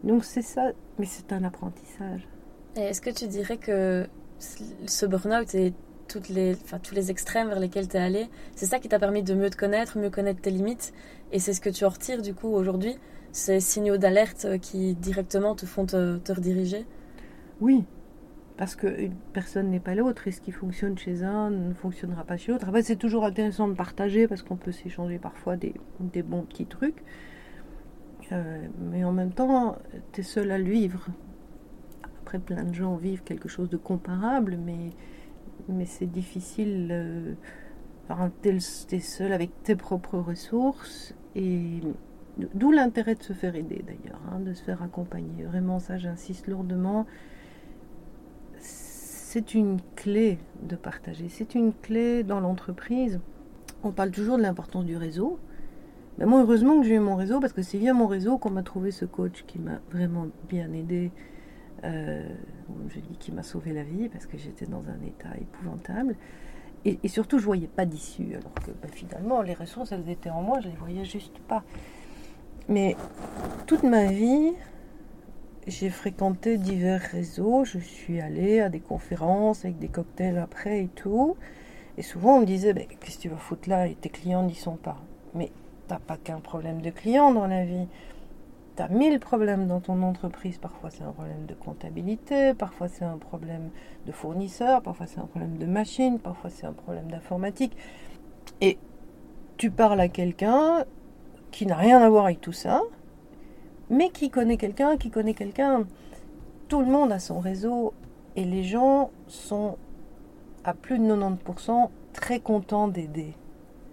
[0.05, 2.29] Donc c'est ça, mais c'est un apprentissage.
[2.77, 4.07] Est-ce que tu dirais que
[4.39, 5.73] ce burn-out et
[6.09, 8.99] toutes les, enfin, tous les extrêmes vers lesquels tu es allé, c'est ça qui t'a
[8.99, 10.93] permis de mieux te connaître, mieux connaître tes limites
[11.33, 12.97] Et c'est ce que tu en retires du coup aujourd'hui
[13.33, 16.87] Ces signaux d'alerte qui directement te font te, te rediriger
[17.61, 17.85] Oui,
[18.57, 22.37] parce qu'une personne n'est pas l'autre et ce qui fonctionne chez un ne fonctionnera pas
[22.37, 22.69] chez l'autre?
[22.69, 26.67] Après, c'est toujours intéressant de partager parce qu'on peut s'échanger parfois des, des bons petits
[26.67, 27.03] trucs.
[28.31, 29.79] Euh, mais en même temps,
[30.13, 31.07] tu es seul à le vivre.
[32.23, 34.91] Après, plein de gens vivent quelque chose de comparable, mais,
[35.73, 36.89] mais c'est difficile.
[36.91, 37.35] Euh,
[38.09, 41.15] enfin, tu es seul avec tes propres ressources.
[41.35, 41.81] Et
[42.55, 45.45] d'où l'intérêt de se faire aider d'ailleurs, hein, de se faire accompagner.
[45.45, 47.07] Vraiment, ça, j'insiste lourdement.
[48.59, 51.29] C'est une clé de partager.
[51.29, 53.21] C'est une clé dans l'entreprise.
[53.83, 55.39] On parle toujours de l'importance du réseau.
[56.19, 58.51] Mais moi, heureusement que j'ai eu mon réseau, parce que c'est via mon réseau qu'on
[58.51, 61.11] m'a trouvé ce coach qui m'a vraiment bien aidé.
[61.85, 62.29] Euh,
[62.89, 66.17] je dis qui m'a sauvé la vie, parce que j'étais dans un état épouvantable.
[66.85, 68.35] Et, surtout, je ne voyais pas d'issue.
[68.35, 71.39] Alors que bah, finalement, les ressources, elles étaient en moi, je ne les voyais juste
[71.47, 71.63] pas.
[72.69, 72.97] Mais
[73.67, 74.53] toute ma vie,
[75.69, 77.65] j'ai fréquenté divers réseaux.
[77.65, 81.37] Je suis allée à des conférences avec des cocktails après et tout.
[81.99, 83.87] Et souvent, on me disait, bah, qu'est-ce que tu vas foutre là?
[83.87, 85.01] Et tes clients n'y sont pas.
[85.35, 85.53] Mais
[85.87, 87.87] t'as pas qu'un problème de client dans la vie.
[88.77, 90.59] Tu as mille problèmes dans ton entreprise.
[90.59, 93.71] Parfois, c'est un problème de comptabilité, parfois, c'est un problème
[94.07, 97.77] de fournisseur, parfois, c'est un problème de machine, parfois, c'est un problème d'informatique.
[98.61, 98.79] Et
[99.59, 100.85] tu parles à quelqu'un
[101.51, 102.81] qui n'a rien à voir avec tout ça,
[103.91, 105.87] mais qui connaît quelqu'un, qui connaît quelqu'un.
[106.69, 107.93] Tout le monde a son réseau
[108.37, 109.77] et les gens sont
[110.65, 113.35] à plus de 90% très contents d'aider.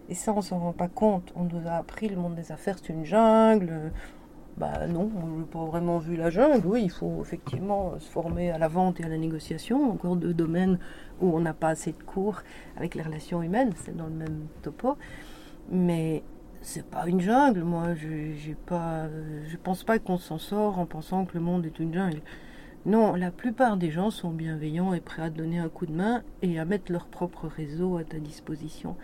[0.08, 1.34] Et ça, on s'en rend pas compte.
[1.36, 3.92] On nous a appris le monde des affaires, c'est une jungle.
[4.60, 6.68] Bah non, je n'ai pas vraiment vu la jungle.
[6.68, 10.34] Oui, il faut effectivement se former à la vente et à la négociation, encore deux
[10.34, 10.80] domaines
[11.22, 12.42] où on n'a pas assez de cours
[12.76, 14.98] avec les relations humaines, c'est dans le même topo.
[15.72, 16.24] Mais
[16.62, 21.36] c'est pas une jungle, moi, je je pense pas qu'on s'en sort en pensant que
[21.36, 22.22] le monde est une jungle.
[22.86, 26.24] Non, la plupart des gens sont bienveillants et prêts à donner un coup de main
[26.42, 28.98] et à mettre leur propre réseau à ta disposition.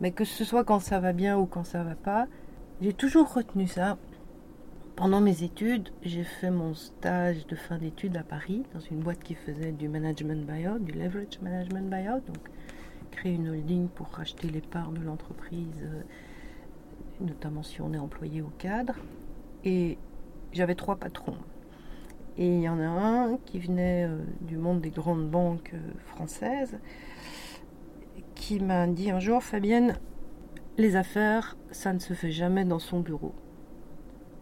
[0.00, 2.26] Mais que ce soit quand ça va bien ou quand ça va pas,
[2.80, 3.96] j'ai toujours retenu ça.
[4.98, 9.22] Pendant mes études, j'ai fait mon stage de fin d'études à Paris, dans une boîte
[9.22, 12.38] qui faisait du management buyout, du leverage management buyout, donc
[13.12, 16.02] créer une holding pour racheter les parts de l'entreprise, euh,
[17.20, 18.94] notamment si on est employé au cadre.
[19.64, 19.98] Et
[20.50, 21.38] j'avais trois patrons.
[22.36, 25.92] Et il y en a un qui venait euh, du monde des grandes banques euh,
[26.06, 26.76] françaises,
[28.34, 29.94] qui m'a dit un jour, Fabienne,
[30.76, 33.32] les affaires, ça ne se fait jamais dans son bureau.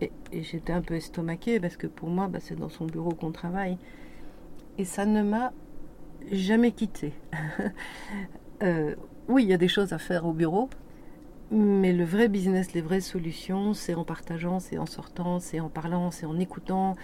[0.00, 3.32] Et, j'étais un peu estomaquée parce que pour moi, bah, c'est dans son bureau qu'on
[3.32, 3.78] travaille.
[4.78, 5.52] Et ça ne m'a
[6.30, 7.12] jamais quitté.
[8.62, 8.94] Euh,
[9.28, 10.70] oui, il y a des choses à faire au bureau,
[11.50, 15.68] mais le vrai business, les vraies solutions, c'est en partageant, c'est en sortant, c'est en
[15.68, 16.96] parlant, c'est en écoutant.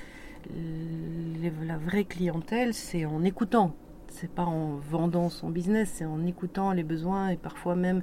[1.62, 3.76] La vraie clientèle, c'est en écoutant.
[4.08, 8.02] C'est pas en vendant son business, c'est en écoutant les besoins et parfois même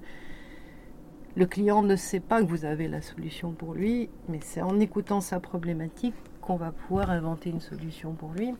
[1.40, 4.78] le client ne sait pas que vous avez la solution pour lui, mais c'est en
[4.78, 8.54] écoutant sa problématique qu'on va pouvoir inventer une solution pour lui.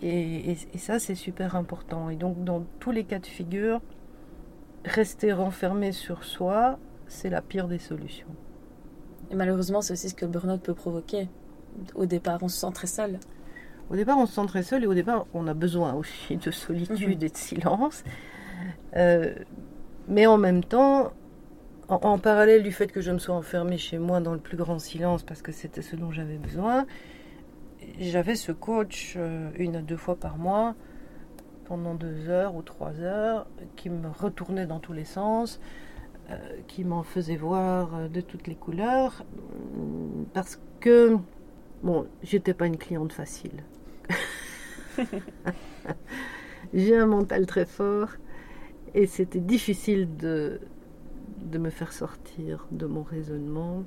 [0.00, 2.08] Et, ça, c'est super important.
[2.08, 3.80] Et donc, dans tous les cas de figure,
[4.84, 6.78] rester renfermé sur soi,
[7.08, 8.28] c'est la pire des solutions.
[9.32, 11.28] Et malheureusement, c'est aussi ce que le burn-out peut provoquer.
[11.96, 13.18] Au départ, on se sent très seul.
[13.90, 16.52] Au départ, on se sent très seul et au départ, on a besoin aussi de
[16.52, 17.24] solitude mhm.
[17.24, 18.04] et de silence.
[18.94, 19.34] Euh,
[20.06, 21.12] mais en même temps,
[21.90, 24.78] en, parallèle du fait que je me sois enfermée chez moi dans le plus grand
[24.78, 26.86] silence parce que c'était ce dont j'avais besoin,
[27.98, 30.76] j'avais ce coach euh, une à deux fois par mois
[31.64, 35.60] pendant deux heures ou trois heures qui me retournait dans tous les sens,
[36.30, 36.36] euh,
[36.68, 39.24] qui m'en faisait voir euh, de toutes les couleurs
[40.32, 41.16] parce que
[41.82, 43.64] bon, j'étais pas une cliente facile.
[46.74, 48.10] J'ai un mental très fort
[48.94, 50.60] et c'était difficile de
[51.42, 53.84] de me faire sortir de mon raisonnement.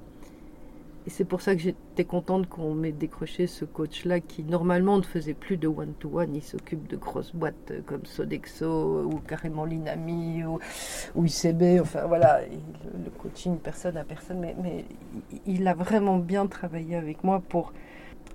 [1.06, 5.04] Et c'est pour ça que j'étais contente qu'on m'ait décroché ce coach-là qui normalement ne
[5.04, 6.34] faisait plus de one-to-one.
[6.34, 10.60] Il s'occupe de grosses boîtes comme Sodexo ou carrément l'Inami ou,
[11.16, 11.82] ou, ICB.
[11.82, 14.40] Enfin voilà, le, coaching personne à personne.
[14.40, 14.86] Mais, mais
[15.46, 17.74] il a vraiment bien travaillé avec moi pour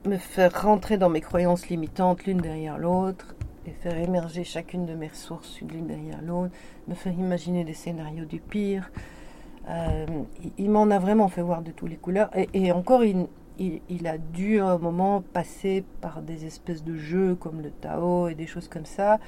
[0.04, 3.34] me faire rentrer dans mes croyances limitantes l'une derrière l'autre
[3.70, 6.54] faire émerger chacune de mes ressources l'une derrière l'autre,
[6.86, 8.90] me faire imaginer des scénarios du pire.
[9.68, 10.06] Euh,
[10.56, 12.30] il, m'en a vraiment fait voir de toutes les couleurs.
[12.54, 13.26] Et, encore, il,
[13.58, 18.28] il, a dû à un moment passer par des espèces de jeux comme le Tao
[18.28, 19.18] et des choses comme ça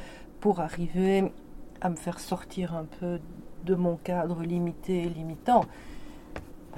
[0.41, 1.31] pour arriver
[1.81, 3.21] à me faire sortir un peu
[3.65, 5.65] de mon cadre limité et limitant.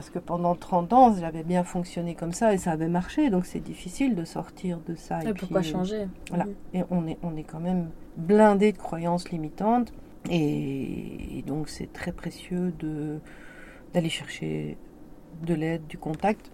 [0.03, 3.47] Parce que pendant 30 ans, j'avais bien fonctionné comme ça et ça avait marché, donc
[3.47, 5.23] c'est difficile de sortir de ça.
[5.23, 6.09] Et, pourquoi changer?
[6.29, 6.47] Voilà.
[6.75, 9.93] Et on est, on est quand même blindé de croyances limitantes.
[10.29, 13.21] Et, donc c'est très précieux de,
[13.95, 14.77] d'aller chercher
[15.47, 16.51] de l'aide, du contact,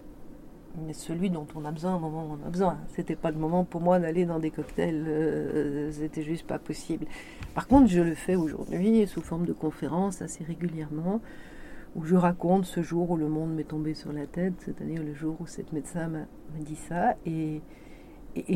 [0.85, 2.77] mais celui dont on a besoin au moment où on a besoin.
[2.89, 7.07] C'était pas le moment pour moi d'aller dans des cocktails, euh, c'était juste pas possible.
[7.55, 11.19] Par contre, je le fais aujourd'hui sous forme de conférences assez régulièrement
[11.95, 15.13] où je raconte ce jour où le monde m'est tombé sur la tête, c'est-à-dire le
[15.13, 16.25] jour où cette médecin m'a
[16.59, 17.61] dit ça, et,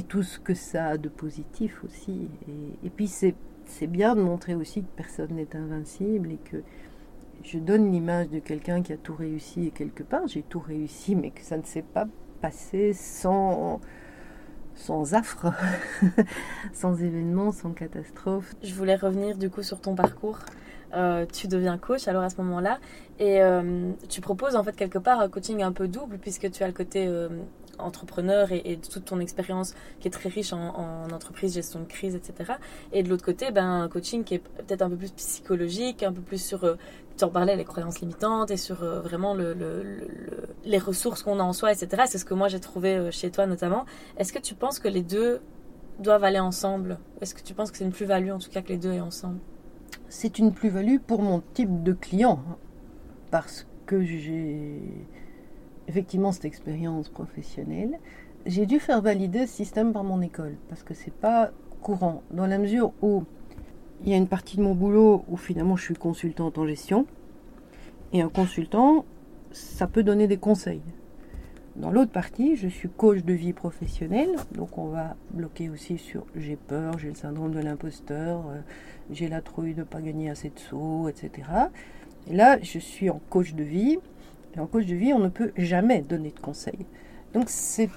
[0.07, 2.29] tout ce que ça a de positif aussi.
[2.83, 6.57] Et, puis c'est bien de montrer aussi que personne n'est invincible et que
[7.43, 11.15] je donne l'image de quelqu'un qui a tout réussi et quelque part j'ai tout réussi,
[11.15, 12.07] mais que ça ne s'est pas
[12.41, 13.81] passé sans
[14.75, 15.53] sans affre,
[16.73, 18.55] sans événement, sans catastrophe.
[18.63, 20.39] Je voulais revenir du coup sur ton parcours.
[20.95, 22.79] Euh, tu deviens coach alors à ce moment-là
[23.17, 26.61] et euh, tu proposes en fait quelque part un coaching un peu double puisque tu
[26.61, 27.29] as le côté euh,
[27.79, 32.53] entrepreneur et, toute ton expérience qui est très riche en, entreprise, gestion de crise, etc.
[32.91, 36.13] Et de l'autre côté, ben, un coaching qui est peut-être un peu plus psychologique, un
[36.13, 36.77] peu plus sur,
[37.17, 39.55] tu en parlais, les croyances limitantes et sur vraiment le,
[40.63, 42.03] les ressources qu'on a en soi, etc.
[42.05, 43.85] C'est ce que moi j'ai trouvé chez toi notamment.
[44.17, 45.41] Est-ce que tu penses que les deux
[45.97, 46.99] doivent aller ensemble?
[47.21, 48.99] Est-ce que tu penses que c'est une plus-value en tout cas que les deux aient
[48.99, 49.39] ensemble?
[50.13, 52.39] C'est une plus-value pour mon type de client,
[53.31, 54.79] parce que j'ai
[55.87, 57.97] effectivement cette expérience professionnelle.
[58.45, 61.49] J'ai dû faire valider ce système par mon école, parce que c'est pas
[61.81, 63.23] courant, dans la mesure où
[64.03, 67.07] il y a une partie de mon boulot où finalement je suis consultante en gestion,
[68.13, 69.05] et un consultant,
[69.51, 70.83] ça peut donner des conseils.
[71.75, 76.25] Dans l'autre partie, je suis coach de vie professionnelle, donc on va bloquer aussi sur
[76.35, 78.59] j'ai peur, j'ai le syndrome de l'imposteur, euh,
[79.09, 81.47] j'ai la trouille de ne pas gagner assez de sous, etc.
[82.29, 83.97] Et là, je suis en coach de vie,
[84.55, 86.85] et en coach de vie, on ne peut jamais donner de conseils.
[87.33, 87.87] Donc ça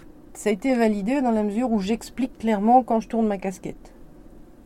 [0.47, 3.93] a été validé dans la mesure où j'explique clairement quand je tourne ma casquette.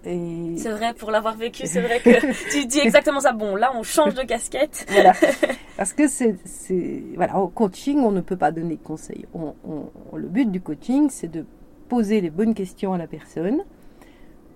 [0.02, 3.32] C'est vrai, pour l'avoir vécu, c'est vrai que tu dis exactement ça.
[3.32, 4.86] Bon, là, on change de casquette.
[4.90, 5.12] voilà.
[5.76, 6.36] Parce que c'est.
[7.14, 9.26] Voilà, au coaching, on ne peut pas donner de conseils.
[9.34, 11.44] le but du coaching, c'est de
[11.88, 13.62] poser les bonnes questions à la personne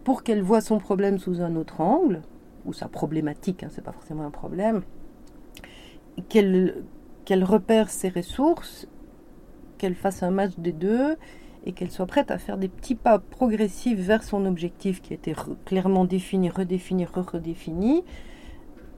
[0.04, 2.22] pour qu'elle voit son problème sous un autre angle,
[2.64, 4.82] ou sa problématique, hein, c'est pas forcément un problème,
[6.28, 6.84] qu'elle
[7.24, 8.86] qu'elle repère ses ressources,
[9.78, 11.16] qu'elle fasse un match des deux
[11.64, 15.34] et qu'elle soit prête à faire des petits pas progressifs vers son objectif qui été
[15.64, 18.04] clairement défini, redéfini, redéfini,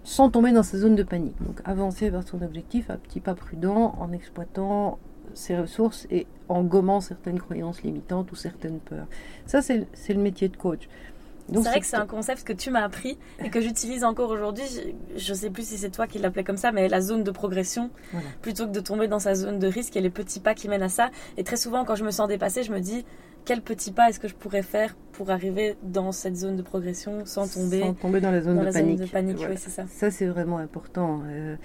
[0.02, 1.40] sans tomber dans sa zone de panique.
[1.42, 4.98] Donc avancer vers son objectif à petits pas prudents en exploitant
[5.34, 9.06] ses ressources et en gommant certaines croyances limitantes ou certaines peurs.
[9.46, 10.88] Ça, c'est le métier de coach.
[11.52, 14.64] C'est vrai que c'est un concept que tu m'as appris et que j'utilise encore aujourd'hui.
[15.16, 17.30] Je ne sais plus si c'est toi qui l'appelais comme ça, mais la zone de
[17.30, 17.90] progression,
[18.42, 20.82] plutôt que de tomber dans sa zone de risque et les petits pas qui mènent
[20.82, 21.10] à ça.
[21.36, 23.04] Et très souvent, quand je me sens dépassée, je me dis
[23.44, 27.24] quel petit pas est-ce que je pourrais faire pour arriver dans cette zone de progression
[27.24, 28.98] sans tomber, sans tomber dans la zone de, panique.
[28.98, 29.38] de panique.
[29.56, 29.84] c'est ça.
[29.88, 31.22] Ça, c'est vraiment important.
[31.26, 31.56] Euh,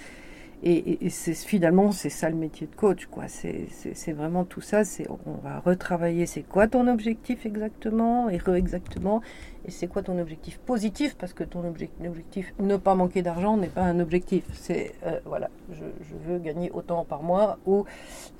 [0.64, 3.24] et, c'est finalement c'est ça le métier de coach quoi.
[3.28, 4.84] C'est vraiment tout ça.
[4.84, 6.28] C'est on va retravailler.
[6.28, 9.22] C'est quoi ton objectif exactement et re exactement
[9.66, 13.68] et c'est quoi ton objectif positif parce que ton objectif, ne pas manquer d'argent n'est
[13.68, 14.43] pas un objectif.
[14.53, 15.84] C'est euh, voilà je,
[16.28, 17.86] veux gagner autant par mois ou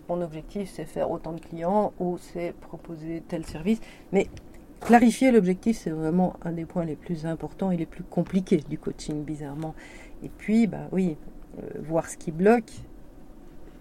[0.08, 3.80] mon objectif c'est faire autant de clients ou c'est proposer tel service.
[4.12, 4.28] Mais
[4.80, 8.78] clarifier l'objectif c'est vraiment un des points les plus importants et les plus compliqués du
[8.78, 9.74] coaching bizarrement.
[10.24, 11.18] Et puis bah oui
[11.80, 12.72] voir ce qui bloque.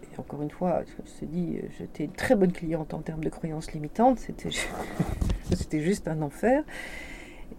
[0.02, 3.28] Et encore une fois, je te dis, j'étais une très bonne cliente en termes de
[3.28, 4.18] croyances limitantes.
[5.52, 6.62] C'était, juste un enfer.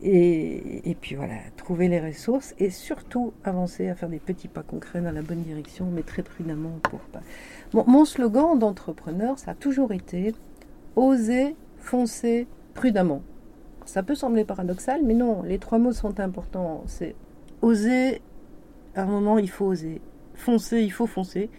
[0.02, 4.64] Et, et, puis voilà, trouver les ressources et surtout avancer à faire des petits pas
[4.64, 7.22] concrets dans la bonne direction, mais très prudemment pour pas.
[7.74, 10.34] mon slogan d'entrepreneur, ça a toujours été
[10.96, 13.22] oser, foncer prudemment.
[13.86, 16.84] Ça peut sembler paradoxal, mais non, les trois mots sont importants.
[16.88, 17.16] C'est
[17.62, 18.22] oser
[18.96, 20.02] à un moment, il faut oser.
[20.34, 21.50] Foncer, il faut foncer.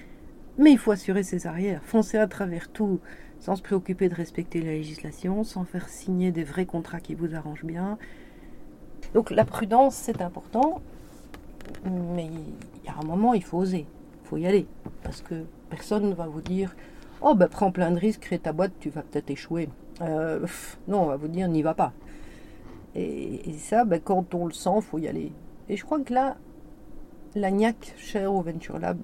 [0.58, 1.82] Mais il faut assurer ses arrières.
[1.84, 3.00] Foncer à travers tout,
[3.40, 7.34] sans se préoccuper de respecter la législation, sans faire signer des vrais contrats qui vous
[7.34, 7.98] arrangent bien.
[9.14, 10.80] Donc la prudence, c'est important.
[11.84, 13.86] Mais il y a un moment, il faut oser.
[14.24, 14.66] Il faut y aller.
[15.02, 16.74] Parce que personne ne va vous dire
[17.22, 19.68] Oh, ben prends plein de risques, crée ta boîte, tu vas peut-être échouer.
[20.00, 20.44] Euh,
[20.88, 21.92] non, on va vous dire N'y va pas.
[22.94, 25.32] Et, ça, ben, quand on le sent, il faut y aller.
[25.68, 26.36] Et je crois que là,
[27.34, 28.98] l'agnac cher au Venture Lab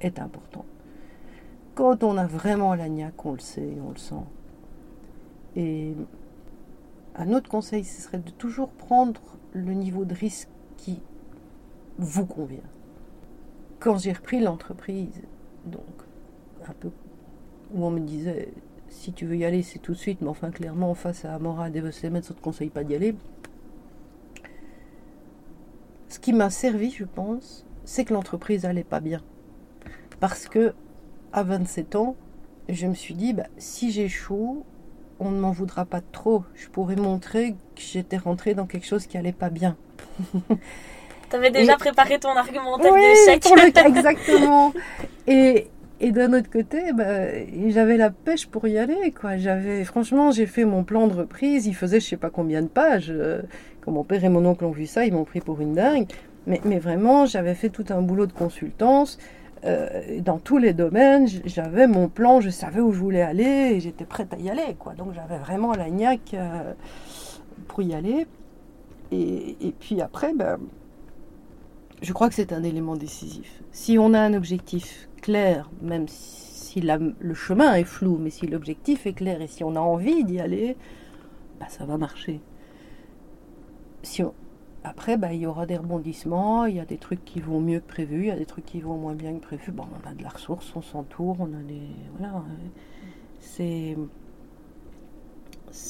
[0.00, 0.64] est important.
[1.74, 4.24] Quand on a vraiment l'agnac, on le sait, on le sent.
[5.56, 5.94] Et
[7.16, 9.20] un autre conseil, ce serait de toujours prendre
[9.52, 11.00] le niveau de risque qui
[11.98, 12.58] vous convient.
[13.80, 15.22] Quand j'ai repris l'entreprise,
[15.66, 15.82] donc
[16.66, 16.90] un peu
[17.72, 18.52] où on me disait
[18.88, 21.68] si tu veux y aller, c'est tout de suite, mais enfin clairement face à Amora
[21.68, 23.14] et ça ne te conseille pas d'y aller
[26.16, 29.20] ce qui m'a servi, je pense, c'est que l'entreprise allait pas bien.
[30.18, 30.72] Parce que
[31.34, 32.16] à 27 ans,
[32.70, 34.64] je me suis dit, bah, si j'échoue,
[35.20, 36.42] on ne m'en voudra pas trop.
[36.54, 39.76] Je pourrais montrer que j'étais rentrée dans quelque chose qui allait pas bien.
[41.28, 43.44] Tu avais déjà préparé ton argumentaire d'échec.
[43.84, 44.72] exactement.
[45.26, 45.68] Et,
[46.00, 47.26] et d'un autre côté, bah,
[47.68, 49.12] j'avais la pêche pour y aller.
[49.18, 49.36] Quoi.
[49.38, 51.66] J'avais, franchement, j'ai fait mon plan de reprise.
[51.66, 53.12] Il faisait je sais pas combien de pages.
[53.80, 56.06] Quand mon père et mon oncle ont vu ça, ils m'ont pris pour une dingue.
[56.46, 59.18] Mais, mais vraiment, j'avais fait tout un boulot de consultance.
[59.64, 63.80] Euh, dans tous les domaines, j'avais mon plan, je savais où je voulais aller et
[63.80, 64.76] j'étais prête à y aller.
[64.78, 64.94] Quoi.
[64.94, 66.72] Donc j'avais vraiment la niaque euh,
[67.66, 68.26] pour y aller.
[69.10, 70.58] Et, et puis après, ben,
[72.02, 73.62] je crois que c'est un élément décisif.
[73.72, 79.06] Si on a un objectif clair, même si le chemin est flou, mais si l'objectif
[79.06, 80.76] est clair et si on a envie d'y aller,
[81.58, 82.40] bah, ça va marcher.
[84.02, 84.22] Si
[84.84, 87.80] Après, bah, il y aura des rebondissements, il y a des trucs qui vont mieux
[87.80, 89.72] que prévu, il y a des trucs qui vont moins bien que prévu.
[89.72, 91.80] Bon, on a de la ressource, on s'entoure, on a des.
[92.18, 92.44] Voilà.
[93.40, 93.96] C'est.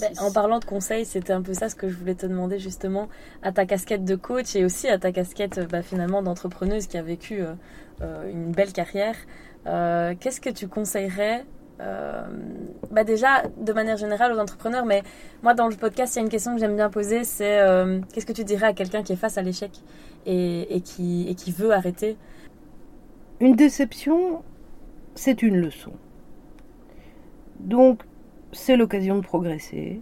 [0.01, 2.59] Ben, en parlant de conseils, c'était un peu ça ce que je voulais te demander
[2.59, 3.09] justement
[3.43, 7.03] à ta casquette de coach et aussi à ta casquette bah, finalement d'entrepreneuse qui a
[7.03, 7.55] vécu euh,
[8.03, 9.17] euh, une belle carrière.
[9.67, 11.45] Euh, qu'est-ce que tu conseillerais
[12.91, 15.03] bah déjà de manière générale aux entrepreneurs, mais
[15.43, 17.61] moi dans le podcast il y a une question que j'aime bien poser, c'est
[18.15, 19.83] qu'est-ce que tu dirais à quelqu'un qui est face à l'échec
[20.25, 22.17] et, et, qui, et qui veut arrêter?
[23.41, 24.43] Une déception,
[25.15, 25.93] c'est une leçon.
[27.61, 28.05] Donc,
[28.57, 30.01] c'est l'occasion de progresser,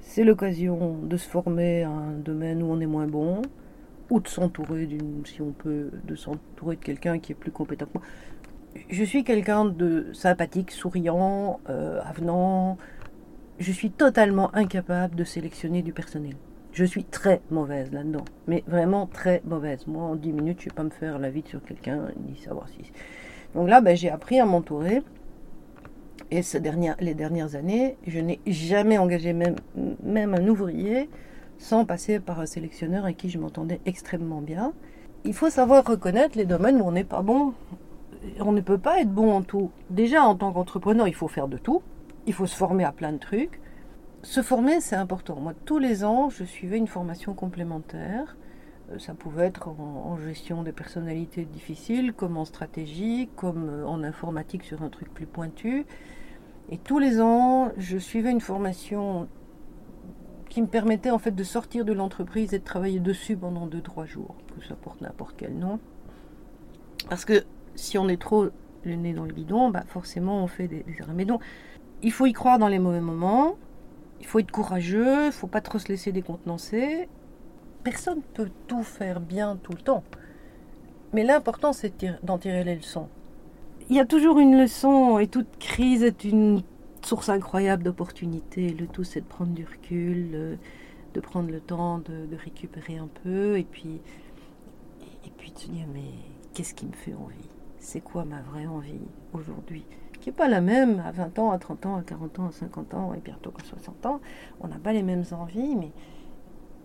[0.00, 3.42] c'est l'occasion de se former à un domaine où on est moins bon,
[4.10, 7.86] ou de s'entourer d'une, si on peut, de s'entourer de quelqu'un qui est plus compétent
[7.86, 8.02] que moi.
[8.88, 12.76] Je suis quelqu'un de sympathique, souriant, euh, avenant.
[13.58, 16.34] Je suis totalement incapable de sélectionner du personnel.
[16.72, 19.86] Je suis très mauvaise là-dedans, mais vraiment très mauvaise.
[19.86, 22.36] Moi, en 10 minutes, je ne vais pas me faire la vie sur quelqu'un, ni
[22.36, 22.90] savoir si.
[23.54, 25.02] Donc là, ben, j'ai appris à m'entourer.
[26.42, 29.56] Ces dernières, les dernières années, je n'ai jamais engagé même,
[30.02, 31.08] même un ouvrier
[31.58, 34.72] sans passer par un sélectionneur avec qui je m'entendais extrêmement bien.
[35.24, 37.54] Il faut savoir reconnaître les domaines où on n'est pas bon.
[38.40, 39.70] On ne peut pas être bon en tout.
[39.90, 41.82] Déjà, en tant qu'entrepreneur, il faut faire de tout.
[42.26, 43.60] Il faut se former à plein de trucs
[44.24, 45.36] se former, c'est important.
[45.36, 48.36] Moi, tous les ans, je suivais une formation complémentaire.
[48.90, 54.02] Euh, ça pouvait être en, gestion des personnalités difficiles, comme en stratégie, comme euh, en
[54.02, 55.84] informatique sur un truc plus pointu.
[56.70, 59.28] Et tous les ans, je suivais une formation
[60.48, 64.06] qui me permettait en fait de sortir de l'entreprise et de travailler dessus pendant 2-3
[64.06, 65.78] jours, que ça porte n'importe quel nom.
[67.08, 67.44] Parce que
[67.74, 68.48] si on est trop
[68.84, 71.14] le nez dans le guidon, bah forcément on fait des, des erreurs.
[71.14, 71.42] Mais donc,
[72.02, 73.56] il faut y croire dans les mauvais moments,
[74.20, 77.08] il faut être courageux, il faut pas trop se laisser décontenancer.
[77.82, 80.04] Personne ne peut tout faire bien tout le temps.
[81.12, 81.92] Mais l'important, c'est
[82.22, 83.08] d'en tirer les leçons.
[83.90, 86.62] Il y a toujours une leçon et toute crise est une
[87.02, 88.70] source incroyable d'opportunités.
[88.70, 90.58] Le tout, c'est de prendre du recul,
[91.12, 94.00] de prendre le temps de, récupérer un peu et puis,
[95.26, 96.12] et puis de se dire, mais
[96.54, 97.48] qu'est-ce qui me fait envie?
[97.78, 99.84] C'est quoi ma vraie envie aujourd'hui?
[100.18, 102.52] Qui n'est pas la même à 20 ans, à 30 ans, à 40 ans, à
[102.52, 104.20] 50 ans et bientôt à 60 ans?
[104.60, 105.92] On n'a pas les mêmes envies, mais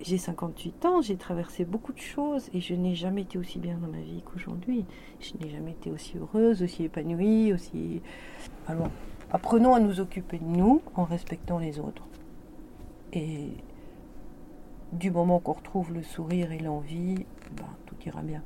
[0.02, 3.78] j'ai 58 ans, j'ai traversé beaucoup de choses et je n'ai jamais été aussi bien
[3.78, 4.86] dans ma vie qu'aujourd'hui.
[5.20, 8.02] Je n'ai jamais été aussi heureuse, aussi épanouie, aussi...
[8.68, 8.89] Alors,
[9.32, 12.04] apprenons à nous occuper de nous en respectant les autres.
[13.12, 13.50] Et
[14.93, 17.26] du moment qu'on retrouve le sourire et l'envie,
[17.56, 18.43] ben, tout ira bien.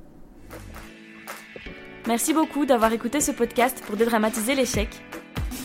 [2.07, 4.89] Merci beaucoup d'avoir écouté ce podcast pour dédramatiser l'échec.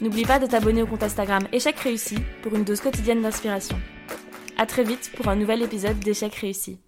[0.03, 3.77] N'oublie pas de t'abonner au compte Instagram Échec réussi pour une dose quotidienne d'inspiration.
[4.61, 6.81] À très vite pour un nouvel épisode d'Échec réussi.